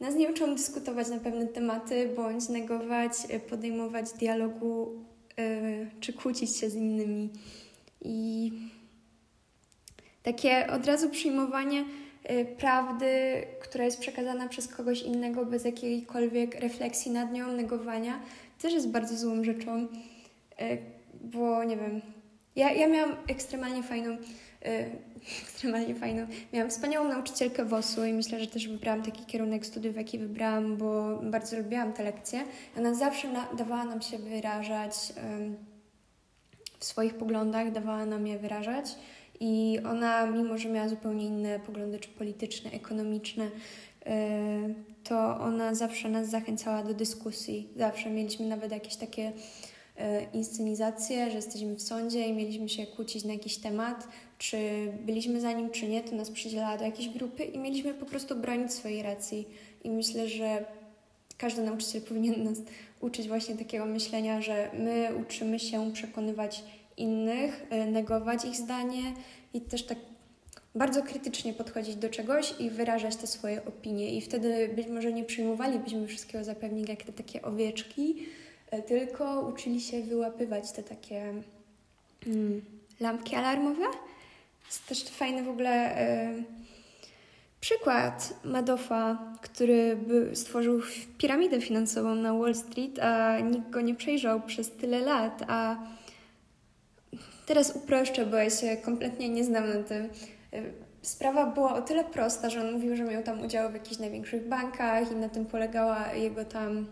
nas 0.00 0.14
nie 0.14 0.30
uczą 0.30 0.54
dyskutować 0.54 1.08
na 1.08 1.18
pewne 1.18 1.46
tematy, 1.46 2.08
bądź 2.16 2.48
negować, 2.48 3.12
e, 3.28 3.40
podejmować 3.40 4.12
dialogu 4.12 5.04
yy, 5.36 5.90
czy 6.00 6.12
kłócić 6.12 6.56
się 6.56 6.70
z 6.70 6.74
innymi. 6.74 7.30
I 8.02 8.52
takie 10.22 10.66
od 10.66 10.86
razu 10.86 11.10
przyjmowanie 11.10 11.84
yy, 12.28 12.44
prawdy, 12.44 13.06
która 13.60 13.84
jest 13.84 14.00
przekazana 14.00 14.48
przez 14.48 14.68
kogoś 14.68 15.02
innego 15.02 15.46
bez 15.46 15.64
jakiejkolwiek 15.64 16.54
refleksji 16.54 17.10
nad 17.10 17.32
nią, 17.32 17.52
negowania, 17.52 18.20
też 18.62 18.72
jest 18.72 18.88
bardzo 18.88 19.16
złą 19.16 19.44
rzeczą, 19.44 19.86
bo 21.20 21.64
nie 21.64 21.76
wiem. 21.76 22.00
Ja, 22.60 22.72
ja 22.72 22.88
miałam 22.88 23.16
ekstremalnie 23.28 23.82
fajną 23.82 24.16
ekstremalnie 25.42 25.94
fajną. 25.94 26.26
Miałam 26.52 26.70
wspaniałą 26.70 27.08
nauczycielkę 27.08 27.64
WOS-u 27.64 28.04
i 28.04 28.12
myślę, 28.12 28.40
że 28.40 28.46
też 28.46 28.68
wybrałam 28.68 29.02
taki 29.02 29.24
kierunek 29.24 29.66
studiów, 29.66 29.96
jaki 29.96 30.18
wybrałam, 30.18 30.76
bo 30.76 31.18
bardzo 31.22 31.58
lubiłam 31.58 31.92
te 31.92 32.02
lekcje. 32.02 32.44
Ona 32.78 32.94
zawsze 32.94 33.32
na, 33.32 33.48
dawała 33.58 33.84
nam 33.84 34.02
się 34.02 34.18
wyrażać 34.18 34.92
um, 35.16 35.56
w 36.78 36.84
swoich 36.84 37.14
poglądach, 37.14 37.72
dawała 37.72 38.06
nam 38.06 38.26
je 38.26 38.38
wyrażać. 38.38 38.86
I 39.40 39.78
ona, 39.90 40.26
mimo 40.26 40.58
że 40.58 40.68
miała 40.68 40.88
zupełnie 40.88 41.26
inne 41.26 41.60
poglądy, 41.60 41.98
czy 41.98 42.08
polityczne, 42.08 42.70
ekonomiczne, 42.70 43.50
to 45.04 45.40
ona 45.40 45.74
zawsze 45.74 46.08
nas 46.08 46.28
zachęcała 46.28 46.82
do 46.82 46.94
dyskusji. 46.94 47.68
Zawsze 47.76 48.10
mieliśmy 48.10 48.46
nawet 48.46 48.72
jakieś 48.72 48.96
takie 48.96 49.32
E, 49.32 49.32
inscenizację, 50.32 51.30
że 51.30 51.36
jesteśmy 51.36 51.74
w 51.74 51.82
sądzie 51.82 52.26
i 52.26 52.32
mieliśmy 52.32 52.68
się 52.68 52.86
kłócić 52.86 53.24
na 53.24 53.32
jakiś 53.32 53.56
temat, 53.56 54.08
czy 54.38 54.58
byliśmy 55.06 55.40
za 55.40 55.52
nim, 55.52 55.70
czy 55.70 55.88
nie, 55.88 56.02
to 56.02 56.16
nas 56.16 56.30
przydzielała 56.30 56.78
do 56.78 56.84
jakiejś 56.84 57.08
grupy 57.08 57.44
i 57.44 57.58
mieliśmy 57.58 57.94
po 57.94 58.06
prostu 58.06 58.36
bronić 58.36 58.72
swojej 58.72 59.02
racji. 59.02 59.48
I 59.84 59.90
myślę, 59.90 60.28
że 60.28 60.64
każdy 61.38 61.62
nauczyciel 61.62 62.02
powinien 62.08 62.44
nas 62.44 62.58
uczyć 63.00 63.28
właśnie 63.28 63.56
takiego 63.56 63.86
myślenia, 63.86 64.42
że 64.42 64.70
my 64.78 65.08
uczymy 65.20 65.58
się 65.58 65.92
przekonywać 65.92 66.64
innych, 66.96 67.66
e, 67.70 67.86
negować 67.86 68.44
ich 68.44 68.56
zdanie 68.56 69.02
i 69.54 69.60
też 69.60 69.82
tak 69.82 69.98
bardzo 70.74 71.02
krytycznie 71.02 71.52
podchodzić 71.52 71.96
do 71.96 72.08
czegoś 72.08 72.54
i 72.58 72.70
wyrażać 72.70 73.16
te 73.16 73.26
swoje 73.26 73.64
opinie. 73.64 74.14
I 74.16 74.20
wtedy 74.20 74.70
być 74.76 74.86
może 74.88 75.12
nie 75.12 75.24
przyjmowalibyśmy 75.24 76.06
wszystkiego 76.06 76.44
za 76.44 76.54
pewnik 76.54 76.88
jak 76.88 77.02
te 77.02 77.12
takie 77.12 77.42
owieczki, 77.42 78.16
E, 78.16 78.49
tylko 78.86 79.40
uczyli 79.40 79.80
się 79.80 80.02
wyłapywać 80.02 80.72
te 80.72 80.82
takie 80.82 81.34
mm, 82.26 82.62
lampki 83.00 83.36
alarmowe. 83.36 83.84
Jest 84.66 84.86
też 84.86 85.04
fajny 85.04 85.42
w 85.42 85.48
ogóle 85.48 86.02
y, 86.30 86.44
przykład 87.60 88.34
Madoffa, 88.44 89.18
który 89.42 89.96
by 89.96 90.36
stworzył 90.36 90.80
piramidę 91.18 91.60
finansową 91.60 92.14
na 92.14 92.34
Wall 92.34 92.54
Street, 92.54 92.98
a 92.98 93.40
nikt 93.40 93.70
go 93.70 93.80
nie 93.80 93.94
przejrzał 93.94 94.40
przez 94.40 94.70
tyle 94.70 95.00
lat, 95.00 95.42
a 95.48 95.76
teraz 97.46 97.76
uproszczę, 97.76 98.26
bo 98.26 98.36
ja 98.36 98.50
się 98.50 98.76
kompletnie 98.76 99.28
nie 99.28 99.44
znam 99.44 99.68
na 99.68 99.82
tym. 99.82 100.04
E, 100.52 100.62
sprawa 101.02 101.46
była 101.46 101.74
o 101.74 101.82
tyle 101.82 102.04
prosta, 102.04 102.50
że 102.50 102.60
on 102.60 102.72
mówił, 102.72 102.96
że 102.96 103.04
miał 103.04 103.22
tam 103.22 103.40
udział 103.40 103.70
w 103.70 103.74
jakichś 103.74 103.98
największych 103.98 104.48
bankach 104.48 105.12
i 105.12 105.16
na 105.16 105.28
tym 105.28 105.46
polegała 105.46 106.12
jego 106.12 106.44
tam 106.44 106.86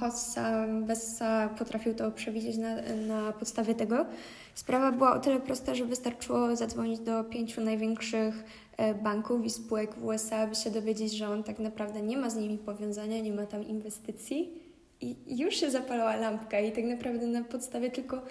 Hossa, 0.00 0.66
Bessa 0.80 1.48
potrafił 1.58 1.94
to 1.94 2.10
przewidzieć 2.10 2.56
na, 2.56 2.76
na 3.06 3.32
podstawie 3.32 3.74
tego. 3.74 4.06
Sprawa 4.54 4.92
była 4.92 5.14
o 5.14 5.20
tyle 5.20 5.40
prosta, 5.40 5.74
że 5.74 5.84
wystarczyło 5.84 6.56
zadzwonić 6.56 7.00
do 7.00 7.24
pięciu 7.24 7.60
największych 7.60 8.44
e, 8.76 8.94
banków 8.94 9.44
i 9.44 9.50
spółek 9.50 9.94
w 9.94 10.04
USA, 10.04 10.46
by 10.46 10.54
się 10.54 10.70
dowiedzieć, 10.70 11.12
że 11.12 11.28
on 11.28 11.42
tak 11.42 11.58
naprawdę 11.58 12.02
nie 12.02 12.16
ma 12.16 12.30
z 12.30 12.36
nimi 12.36 12.58
powiązania, 12.58 13.20
nie 13.20 13.32
ma 13.32 13.46
tam 13.46 13.64
inwestycji 13.64 14.52
i 15.00 15.16
już 15.38 15.54
się 15.54 15.70
zapalała 15.70 16.16
lampka 16.16 16.60
i 16.60 16.72
tak 16.72 16.84
naprawdę 16.84 17.26
na 17.26 17.44
podstawie 17.44 17.90
tylko 17.90 18.22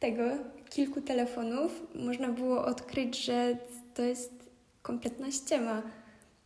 tego 0.00 0.22
kilku 0.70 1.00
telefonów 1.00 1.82
można 1.94 2.28
było 2.28 2.64
odkryć, 2.64 3.24
że 3.24 3.56
to 3.94 4.02
jest 4.02 4.32
kompletna 4.82 5.30
ściema. 5.30 5.82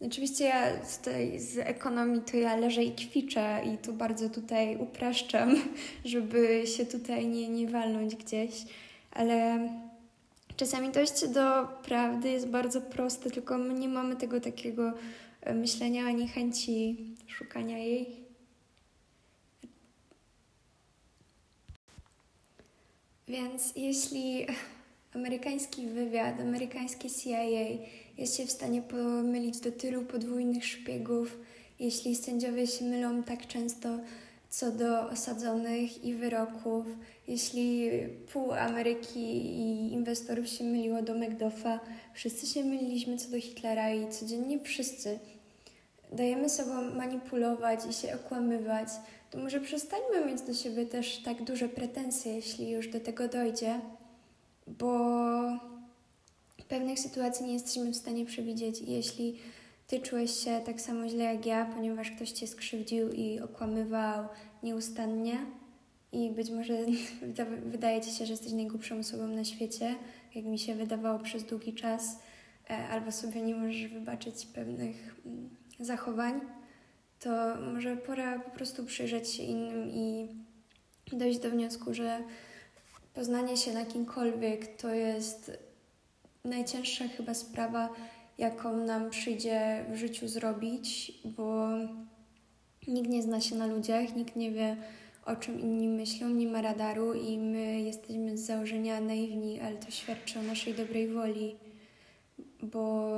Oczywiście 0.07 0.45
ja 0.45 0.77
tutaj 0.97 1.39
z 1.39 1.59
ekonomii 1.59 2.23
to 2.23 2.37
ja 2.37 2.57
leżę 2.57 2.85
i 2.85 2.95
kwiczę 2.95 3.63
i 3.75 3.79
tu 3.79 3.93
bardzo 3.93 4.29
tutaj 4.31 4.77
upraszczam, 4.77 5.57
żeby 6.05 6.63
się 6.77 6.87
tutaj 6.87 7.27
nie, 7.27 7.49
nie 7.49 7.69
walnąć 7.69 8.17
gdzieś, 8.17 8.53
ale 9.11 9.69
czasami 10.57 10.91
dojście 10.91 11.29
do 11.29 11.67
prawdy 11.83 12.29
jest 12.29 12.49
bardzo 12.49 12.81
proste, 12.81 13.31
tylko 13.31 13.59
my 13.59 13.75
nie 13.75 13.89
mamy 13.89 14.17
tego 14.17 14.41
takiego 14.41 14.93
e, 15.41 15.55
myślenia 15.55 16.05
ani 16.07 16.29
chęci 16.29 16.97
szukania 17.27 17.79
jej. 17.79 18.07
Więc 23.29 23.73
jeśli 23.77 24.47
amerykański 25.15 25.87
wywiad, 25.87 26.41
amerykańskie 26.41 27.11
CIA 27.11 27.43
jest 28.21 28.37
się 28.37 28.47
w 28.47 28.51
stanie 28.51 28.83
pomylić 28.83 29.61
do 29.61 29.73
tylu 29.73 30.03
podwójnych 30.03 30.65
szpiegów, 30.65 31.39
jeśli 31.79 32.17
sędziowie 32.17 32.67
się 32.67 32.85
mylą 32.85 33.23
tak 33.23 33.47
często 33.47 33.89
co 34.51 34.73
do 34.73 35.11
osadzonych 35.11 36.05
i 36.05 36.15
wyroków, 36.15 36.87
jeśli 37.29 37.91
pół 38.33 38.53
Ameryki 38.53 39.21
i 39.21 39.93
inwestorów 39.93 40.49
się 40.49 40.65
myliło 40.65 41.03
do 41.03 41.15
Macduffa, 41.15 41.81
wszyscy 42.15 42.47
się 42.47 42.65
myliliśmy 42.65 43.17
co 43.17 43.31
do 43.31 43.41
Hitlera 43.41 43.91
i 43.91 44.09
codziennie 44.09 44.61
wszyscy 44.61 45.19
dajemy 46.13 46.49
sobą 46.49 46.95
manipulować 46.95 47.81
i 47.91 47.93
się 47.93 48.15
okłamywać, 48.15 48.89
to 49.31 49.39
może 49.39 49.61
przestańmy 49.61 50.27
mieć 50.27 50.43
do 50.43 50.55
siebie 50.55 50.87
też 50.87 51.19
tak 51.19 51.43
duże 51.45 51.69
pretensje, 51.69 52.35
jeśli 52.35 52.71
już 52.71 52.89
do 52.89 53.01
tego 53.01 53.29
dojdzie, 53.29 53.81
bo 54.67 55.70
pewnych 56.71 56.99
sytuacji 56.99 57.47
nie 57.47 57.53
jesteśmy 57.53 57.91
w 57.91 57.97
stanie 57.97 58.27
przewidzieć. 58.27 58.81
Jeśli 58.81 59.39
Ty 59.87 60.01
czułeś 60.01 60.31
się 60.31 60.61
tak 60.67 60.81
samo 60.81 61.09
źle 61.09 61.25
jak 61.25 61.47
ja, 61.47 61.65
ponieważ 61.65 62.11
ktoś 62.11 62.31
Cię 62.31 62.47
skrzywdził 62.47 63.13
i 63.13 63.41
okłamywał 63.41 64.25
nieustannie 64.63 65.39
i 66.13 66.31
być 66.31 66.51
może 66.51 66.75
wydaje 67.73 68.01
ci 68.01 68.11
się, 68.11 68.27
że 68.27 68.33
jesteś 68.33 68.53
najgłupszą 68.53 68.99
osobą 68.99 69.27
na 69.27 69.45
świecie, 69.45 69.95
jak 70.35 70.45
mi 70.45 70.59
się 70.59 70.75
wydawało 70.75 71.19
przez 71.19 71.45
długi 71.45 71.75
czas, 71.75 72.19
e, 72.71 72.89
albo 72.89 73.13
sobie 73.13 73.43
nie 73.43 73.55
możesz 73.55 73.87
wybaczyć 73.87 74.47
pewnych 74.47 75.17
mm, 75.27 75.51
zachowań, 75.81 76.41
to 77.21 77.31
może 77.75 77.97
pora 77.97 78.39
po 78.39 78.51
prostu 78.51 78.85
przyjrzeć 78.85 79.29
się 79.29 79.43
innym 79.43 79.91
i 79.91 80.29
dojść 81.13 81.39
do 81.39 81.51
wniosku, 81.51 81.95
że 81.95 82.23
poznanie 83.15 83.57
się 83.57 83.73
na 83.73 83.85
kimkolwiek 83.85 84.77
to 84.77 84.95
jest 84.95 85.70
najcięższa 86.45 87.09
chyba 87.09 87.35
sprawa, 87.35 87.89
jaką 88.39 88.77
nam 88.77 89.11
przyjdzie 89.11 89.85
w 89.93 89.97
życiu 89.97 90.29
zrobić, 90.29 91.13
bo 91.25 91.69
nikt 92.89 93.09
nie 93.09 93.23
zna 93.23 93.41
się 93.41 93.57
na 93.57 93.67
ludziach, 93.67 94.17
nikt 94.17 94.37
nie 94.37 94.51
wie, 94.51 94.77
o 95.27 95.37
czym 95.37 95.61
inni 95.61 95.89
myślą, 95.89 96.29
nie 96.29 96.47
ma 96.47 96.63
radaru 96.63 97.15
i 97.15 97.39
my 97.39 97.81
jesteśmy 97.81 98.39
z 98.39 98.41
założenia 98.41 99.01
naiwni, 99.01 99.61
ale 99.61 99.77
to 99.77 99.91
świadczy 99.91 100.39
o 100.39 100.43
naszej 100.43 100.75
dobrej 100.75 101.09
woli, 101.09 101.57
bo 102.63 103.11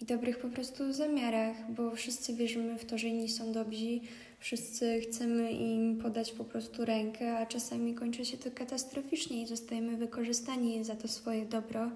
i 0.00 0.04
dobrych 0.04 0.38
po 0.38 0.48
prostu 0.48 0.92
zamiarach, 0.92 1.72
bo 1.72 1.90
wszyscy 1.90 2.34
wierzymy 2.34 2.78
w 2.78 2.84
to, 2.84 2.98
że 2.98 3.08
inni 3.08 3.28
są 3.28 3.52
dobrzy, 3.52 4.00
wszyscy 4.38 5.00
chcemy 5.00 5.52
im 5.52 5.98
podać 5.98 6.32
po 6.32 6.44
prostu 6.44 6.84
rękę, 6.84 7.38
a 7.38 7.46
czasami 7.46 7.94
kończy 7.94 8.24
się 8.24 8.36
to 8.36 8.50
katastroficznie 8.50 9.42
i 9.42 9.46
zostajemy 9.46 9.96
wykorzystani 9.96 10.84
za 10.84 10.96
to 10.96 11.08
swoje 11.08 11.44
dobro. 11.46 11.90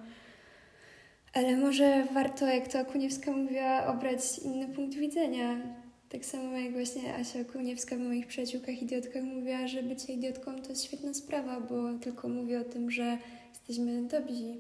Ale 1.33 1.57
może 1.57 2.05
warto, 2.15 2.47
jak 2.47 2.69
to 2.69 2.85
Kuniewska 2.85 3.33
mówiła, 3.33 3.87
obrać 3.87 4.39
inny 4.45 4.69
punkt 4.69 4.97
widzenia. 4.97 5.61
Tak 6.09 6.25
samo 6.25 6.59
jak 6.59 6.73
właśnie 6.73 7.15
Asia 7.15 7.45
Kuniewska 7.45 7.97
w 7.97 8.01
moich 8.01 8.27
przyjaciółkach 8.27 8.83
idiotkach 8.83 9.23
mówiła, 9.23 9.67
że 9.67 9.83
bycie 9.83 10.13
idiotką 10.13 10.63
to 10.63 10.69
jest 10.69 10.85
świetna 10.85 11.15
sprawa, 11.15 11.61
bo 11.61 11.99
tylko 11.99 12.29
mówi 12.29 12.57
o 12.57 12.65
tym, 12.65 12.91
że 12.91 13.19
jesteśmy 13.51 14.03
dobrzy. 14.03 14.57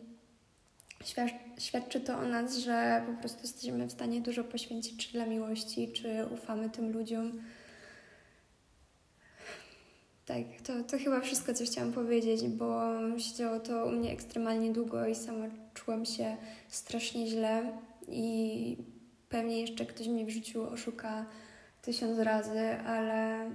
Świadczy 1.58 2.00
to 2.00 2.18
o 2.18 2.28
nas, 2.28 2.56
że 2.56 3.02
po 3.06 3.20
prostu 3.20 3.40
jesteśmy 3.42 3.86
w 3.86 3.92
stanie 3.92 4.20
dużo 4.20 4.44
poświęcić 4.44 5.06
czy 5.06 5.12
dla 5.12 5.26
miłości, 5.26 5.92
czy 5.92 6.26
ufamy 6.34 6.70
tym 6.70 6.92
ludziom. 6.92 7.40
Tak, 10.30 10.62
to, 10.62 10.84
to 10.84 10.98
chyba 10.98 11.20
wszystko, 11.20 11.54
co 11.54 11.64
chciałam 11.64 11.92
powiedzieć, 11.92 12.48
bo 12.48 12.82
siedziało 13.18 13.60
to 13.60 13.86
u 13.86 13.90
mnie 13.90 14.12
ekstremalnie 14.12 14.72
długo 14.72 15.06
i 15.06 15.14
sama 15.14 15.46
czułam 15.74 16.04
się 16.04 16.36
strasznie 16.68 17.26
źle 17.26 17.72
i 18.08 18.76
pewnie 19.28 19.60
jeszcze 19.60 19.86
ktoś 19.86 20.08
mnie 20.08 20.26
w 20.26 20.30
życiu 20.30 20.62
oszuka 20.62 21.26
tysiąc 21.82 22.18
razy, 22.18 22.60
ale 22.86 23.50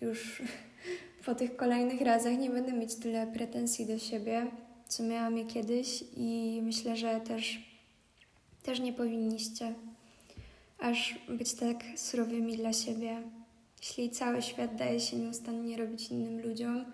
już 0.00 0.42
po 1.26 1.34
tych 1.34 1.56
kolejnych 1.56 2.00
razach 2.00 2.38
nie 2.38 2.50
będę 2.50 2.72
mieć 2.72 2.94
tyle 2.94 3.26
pretensji 3.26 3.86
do 3.86 3.98
siebie, 3.98 4.46
co 4.88 5.02
miałam 5.02 5.38
je 5.38 5.46
kiedyś 5.46 6.04
i 6.16 6.60
myślę, 6.62 6.96
że 6.96 7.20
też, 7.20 7.58
też 8.62 8.80
nie 8.80 8.92
powinniście 8.92 9.74
aż 10.78 11.18
być 11.28 11.54
tak 11.54 11.76
surowymi 11.96 12.56
dla 12.56 12.72
siebie. 12.72 13.22
Jeśli 13.80 14.10
cały 14.10 14.42
świat 14.42 14.76
daje 14.76 15.00
się 15.00 15.16
nieustannie 15.16 15.76
robić 15.76 16.08
innym 16.10 16.40
ludziom 16.42 16.84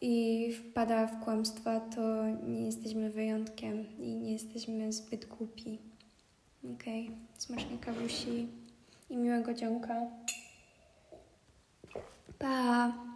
i 0.00 0.52
wpada 0.52 1.06
w 1.06 1.24
kłamstwa, 1.24 1.80
to 1.80 2.28
nie 2.46 2.66
jesteśmy 2.66 3.10
wyjątkiem 3.10 3.98
i 3.98 4.16
nie 4.16 4.32
jesteśmy 4.32 4.92
zbyt 4.92 5.26
głupi. 5.26 5.78
Okej, 6.74 7.10
okay. 7.50 7.78
kawusi 7.80 8.48
i 9.10 9.16
miłego 9.16 9.54
dzionka. 9.54 9.94
Pa! 12.38 13.13